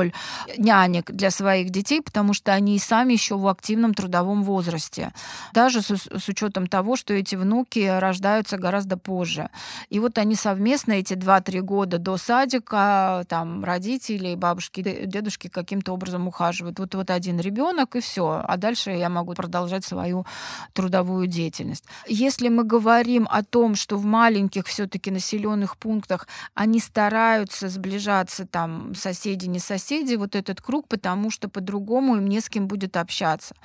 нянек 0.57 1.11
для 1.11 1.31
своих 1.31 1.69
детей, 1.69 2.01
потому 2.01 2.33
что 2.33 2.53
они 2.53 2.75
и 2.75 2.79
сами 2.79 3.13
еще 3.13 3.37
в 3.37 3.47
активном 3.47 3.93
трудовом 3.93 4.43
возрасте. 4.43 5.13
Даже 5.53 5.81
с, 5.81 5.89
с 5.91 6.27
учетом 6.27 6.67
того, 6.67 6.95
что 6.95 7.13
эти 7.13 7.35
внуки 7.35 7.79
рождаются 7.99 8.57
гораздо 8.57 8.97
позже. 8.97 9.49
И 9.89 9.99
вот 9.99 10.17
они 10.17 10.35
совместно 10.35 10.93
эти 10.93 11.13
2-3 11.13 11.61
года 11.61 11.97
до 11.97 12.17
садика, 12.17 13.25
там, 13.27 13.63
родители, 13.63 14.35
бабушки, 14.35 14.81
дедушки 15.05 15.47
каким-то 15.47 15.93
образом 15.93 16.27
ухаживают. 16.27 16.79
Вот, 16.79 16.95
вот 16.95 17.09
один 17.09 17.39
ребенок, 17.39 17.95
и 17.95 17.99
все. 17.99 18.43
А 18.47 18.57
дальше 18.57 18.91
я 18.91 19.09
могу 19.09 19.33
продолжать 19.33 19.85
свою 19.85 20.25
трудовую 20.73 21.27
деятельность. 21.27 21.85
Если 22.07 22.49
мы 22.49 22.63
говорим 22.63 23.27
о 23.29 23.43
том, 23.43 23.75
что 23.75 23.97
в 23.97 24.05
маленьких 24.05 24.65
все-таки 24.67 25.11
населенных 25.11 25.77
пунктах 25.77 26.27
они 26.53 26.79
стараются 26.79 27.69
сближаться, 27.69 28.45
там, 28.45 28.95
соседи, 28.95 29.47
не 29.47 29.59
соседи, 29.59 29.80
вот 30.17 30.35
этот 30.35 30.61
круг, 30.61 30.87
потому 30.87 31.31
что 31.31 31.49
по-другому 31.49 32.17
им 32.17 32.27
не 32.27 32.39
с 32.39 32.49
кем 32.49 32.67
будет 32.67 32.97
общаться, 32.97 33.55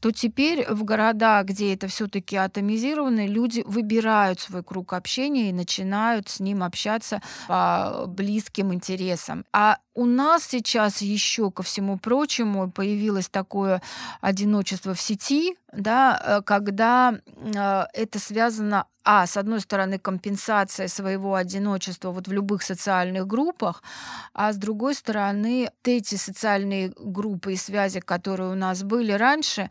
то 0.00 0.10
теперь 0.10 0.66
в 0.70 0.84
городах, 0.84 1.46
где 1.46 1.74
это 1.74 1.88
все-таки 1.88 2.36
атомизировано, 2.36 3.26
люди 3.26 3.62
выбирают 3.66 4.40
свой 4.40 4.62
круг 4.62 4.92
общения 4.92 5.50
и 5.50 5.52
начинают 5.52 6.28
с 6.28 6.40
ним 6.40 6.62
общаться 6.62 7.22
по 7.48 8.04
близким 8.06 8.72
интересам. 8.72 9.44
А 9.52 9.78
у 9.94 10.06
нас 10.06 10.44
сейчас 10.44 11.02
еще, 11.02 11.50
ко 11.50 11.62
всему 11.62 11.98
прочему, 11.98 12.70
появилось 12.70 13.28
такое 13.28 13.80
одиночество 14.20 14.94
в 14.94 15.00
сети, 15.00 15.56
да, 15.76 16.20
э, 16.22 16.42
когда 16.42 17.14
э, 17.36 17.84
это 17.92 18.18
связано, 18.18 18.86
а, 19.04 19.26
с 19.26 19.36
одной 19.36 19.60
стороны, 19.60 19.98
компенсация 19.98 20.88
своего 20.88 21.34
одиночества 21.34 22.10
вот 22.10 22.28
в 22.28 22.32
любых 22.32 22.62
социальных 22.62 23.26
группах, 23.26 23.82
а 24.32 24.52
с 24.52 24.56
другой 24.56 24.94
стороны, 24.94 25.70
эти 25.84 26.14
социальные 26.14 26.92
группы 26.96 27.52
и 27.52 27.56
связи, 27.56 28.00
которые 28.00 28.50
у 28.50 28.54
нас 28.54 28.82
были 28.82 29.12
раньше, 29.12 29.70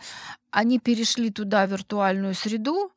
они 0.52 0.80
перешли 0.80 1.32
туда, 1.32 1.66
виртуальную 1.66 2.36
среду, 2.36 2.92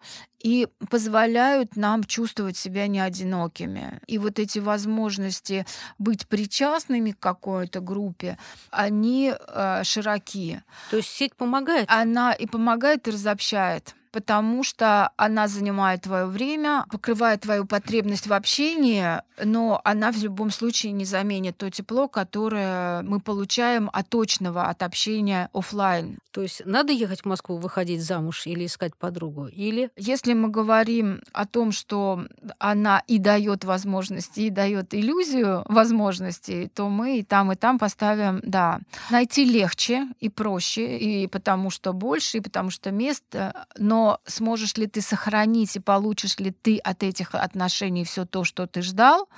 и 0.46 0.68
позволяют 0.90 1.74
нам 1.74 2.04
чувствовать 2.04 2.56
себя 2.56 2.86
не 2.86 3.00
одинокими. 3.00 4.00
И 4.06 4.18
вот 4.18 4.38
эти 4.38 4.60
возможности 4.60 5.66
быть 5.98 6.28
причастными 6.28 7.10
к 7.10 7.18
какой-то 7.18 7.80
группе, 7.80 8.38
они 8.70 9.34
э, 9.36 9.82
широки. 9.82 10.62
То 10.90 10.98
есть 10.98 11.08
сеть 11.08 11.34
помогает? 11.34 11.90
Она 11.90 12.32
и 12.32 12.46
помогает, 12.46 13.08
и 13.08 13.10
разобщает 13.10 13.96
потому 14.16 14.64
что 14.64 15.10
она 15.18 15.46
занимает 15.46 16.00
твое 16.00 16.24
время, 16.24 16.86
покрывает 16.90 17.42
твою 17.42 17.66
потребность 17.66 18.26
в 18.26 18.32
общении, 18.32 19.20
но 19.44 19.78
она 19.84 20.10
в 20.10 20.16
любом 20.16 20.50
случае 20.50 20.92
не 20.92 21.04
заменит 21.04 21.58
то 21.58 21.70
тепло, 21.70 22.08
которое 22.08 23.02
мы 23.02 23.20
получаем 23.20 23.90
от 23.92 24.08
точного, 24.08 24.70
от 24.70 24.82
общения 24.82 25.50
офлайн. 25.52 26.16
То 26.30 26.40
есть 26.40 26.62
надо 26.64 26.92
ехать 26.92 27.20
в 27.20 27.24
Москву, 27.26 27.58
выходить 27.58 28.02
замуж 28.02 28.46
или 28.46 28.64
искать 28.64 28.96
подругу? 28.96 29.48
Или... 29.48 29.90
Если 29.96 30.32
мы 30.32 30.48
говорим 30.48 31.20
о 31.32 31.46
том, 31.46 31.72
что 31.72 32.26
она 32.58 33.02
и 33.06 33.18
дает 33.18 33.64
возможности, 33.64 34.40
и 34.40 34.50
дает 34.50 34.94
иллюзию 34.94 35.62
возможностей, 35.66 36.68
то 36.68 36.88
мы 36.88 37.18
и 37.18 37.22
там, 37.22 37.52
и 37.52 37.56
там 37.56 37.78
поставим, 37.78 38.40
да. 38.42 38.80
Найти 39.10 39.44
легче 39.44 40.08
и 40.20 40.28
проще, 40.28 40.98
и 40.98 41.26
потому 41.26 41.70
что 41.70 41.92
больше, 41.92 42.38
и 42.38 42.40
потому 42.40 42.70
что 42.70 42.90
место, 42.90 43.66
но 43.78 44.05
сможешь 44.26 44.76
ли 44.76 44.86
ты 44.86 45.00
сохранить 45.00 45.76
и 45.76 45.80
получишь 45.80 46.38
ли 46.38 46.50
ты 46.50 46.78
от 46.78 47.02
этих 47.02 47.34
отношений 47.34 48.04
все 48.04 48.24
то, 48.24 48.44
что 48.44 48.66
ты 48.66 48.82
ждал, 48.82 49.28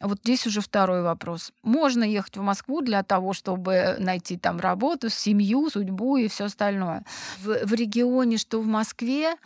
вот 0.00 0.20
здесь 0.22 0.46
уже 0.46 0.60
второй 0.60 1.02
вопрос. 1.02 1.52
Можно 1.62 2.04
ехать 2.04 2.36
в 2.36 2.42
Москву 2.42 2.80
для 2.80 3.02
того, 3.02 3.32
чтобы 3.32 3.96
найти 3.98 4.36
там 4.36 4.60
работу, 4.60 5.08
семью, 5.10 5.70
судьбу 5.70 6.16
и 6.16 6.28
все 6.28 6.44
остальное. 6.44 7.04
В, 7.42 7.66
в 7.66 7.72
регионе, 7.74 8.38
что 8.38 8.60
в 8.60 8.66
Москве, 8.66 9.36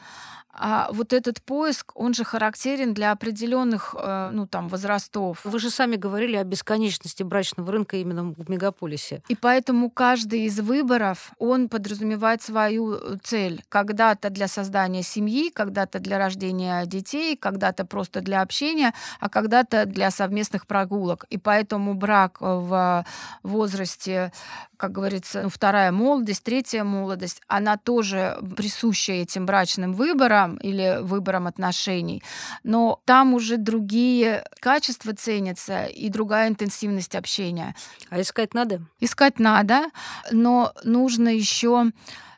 а 0.55 0.91
вот 0.93 1.15
этот 1.15 1.41
поиск, 1.41 1.93
он 1.95 2.13
же 2.13 2.25
характерен 2.25 2.93
для 2.93 3.13
определенных, 3.13 3.95
э, 3.99 4.31
ну 4.33 4.47
там, 4.47 4.69
возрастов. 4.69 5.41
Вы 5.45 5.59
же 5.59 5.71
сами 5.71 5.97
говорили 5.97 6.37
о 6.37 6.45
бесконечности 6.45 7.23
брачного 7.23 7.73
рынка 7.73 7.97
именно 7.97 8.35
в 8.37 8.51
мегаполисе. 8.51 9.23
И 9.29 9.35
поэтому 9.35 9.89
каждый 9.89 10.43
из 10.43 10.61
выборов, 10.61 11.33
он 11.39 11.71
подразумевает 11.71 12.43
свою 12.43 12.95
э, 12.95 13.17
цель. 13.23 13.65
Когда-то 13.71 14.29
для 14.29 14.47
создания 14.47 15.03
семьи, 15.03 15.49
когда-то 15.49 16.01
для 16.01 16.19
рождения 16.19 16.85
детей, 16.85 17.35
когда-то 17.37 17.87
просто 17.87 18.21
для 18.21 18.43
общения, 18.43 18.93
а 19.21 19.31
когда-то 19.31 19.87
для 19.87 20.11
совместных 20.43 20.67
прогулок. 20.67 21.25
И 21.31 21.39
поэтому 21.39 21.95
брак 21.95 22.41
в 22.41 23.05
возрасте, 23.43 24.33
как 24.77 24.93
говорится, 24.93 25.43
ну, 25.43 25.49
вторая 25.49 25.93
молодость, 25.93 26.43
третья 26.43 26.85
молодость, 26.85 27.41
она 27.49 27.77
тоже 27.77 28.39
присуща 28.57 29.13
этим 29.13 29.47
брачным 29.47 29.93
выборам, 29.93 30.13
выборам 30.13 30.57
или 30.57 30.99
выбором 31.03 31.47
отношений. 31.47 32.23
Но 32.65 33.01
там 33.05 33.35
уже 33.35 33.57
другие 33.57 34.45
качества 34.61 35.15
ценятся 35.15 35.85
и 35.85 36.09
другая 36.09 36.49
интенсивность 36.49 37.15
общения. 37.15 37.75
А 38.11 38.21
искать 38.21 38.55
надо? 38.55 38.81
Искать 39.01 39.39
надо, 39.39 39.85
но 40.31 40.73
нужно 40.85 41.29
еще 41.29 41.93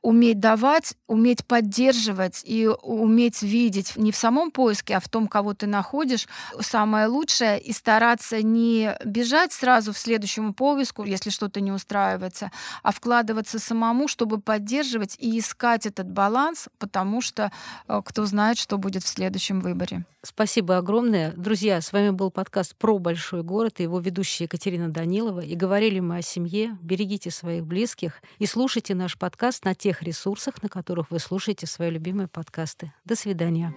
уметь 0.04 0.38
давать, 0.38 0.94
уметь 1.06 1.46
поддерживать 1.46 2.42
и 2.44 2.68
уметь 2.68 3.42
видеть 3.42 3.96
не 3.96 4.12
в 4.12 4.16
самом 4.16 4.50
поиске, 4.50 4.96
а 4.96 5.00
в 5.00 5.08
том, 5.08 5.26
кого 5.26 5.54
ты 5.54 5.66
находишь, 5.66 6.28
самое 6.60 7.06
лучшее, 7.06 7.58
и 7.58 7.72
стараться 7.72 8.42
не 8.42 8.94
бежать 9.02 9.54
сразу 9.54 9.94
в 9.94 9.98
следующему 9.98 10.52
поиску, 10.52 11.04
если 11.04 11.30
что-то 11.30 11.62
не 11.62 11.72
устраивается, 11.72 12.52
а 12.82 12.92
вкладываться 12.92 13.58
самому, 13.58 14.06
чтобы 14.06 14.40
поддерживать 14.42 15.16
и 15.18 15.38
искать 15.38 15.86
этот 15.86 16.10
баланс, 16.10 16.68
потому 16.78 17.22
что 17.22 17.50
э, 17.88 18.02
кто 18.04 18.26
знает, 18.26 18.58
что 18.58 18.76
будет 18.76 19.04
в 19.04 19.08
следующем 19.08 19.60
выборе. 19.60 20.04
Спасибо 20.26 20.78
огромное. 20.78 21.32
Друзья, 21.36 21.82
с 21.82 21.92
вами 21.92 22.08
был 22.08 22.30
подкаст 22.30 22.74
про 22.76 22.98
большой 22.98 23.42
город 23.42 23.80
и 23.80 23.82
его 23.82 24.00
ведущая 24.00 24.44
Екатерина 24.44 24.88
Данилова. 24.88 25.40
И 25.40 25.54
говорили 25.54 26.00
мы 26.00 26.16
о 26.16 26.22
семье. 26.22 26.78
Берегите 26.80 27.30
своих 27.30 27.66
близких 27.66 28.22
и 28.38 28.46
слушайте 28.46 28.94
наш 28.94 29.18
подкаст 29.18 29.66
на 29.66 29.74
тех 29.74 29.93
ресурсах, 30.02 30.62
на 30.62 30.68
которых 30.68 31.10
вы 31.10 31.18
слушаете 31.18 31.66
свои 31.66 31.90
любимые 31.90 32.28
подкасты. 32.28 32.92
До 33.04 33.16
свидания. 33.16 33.74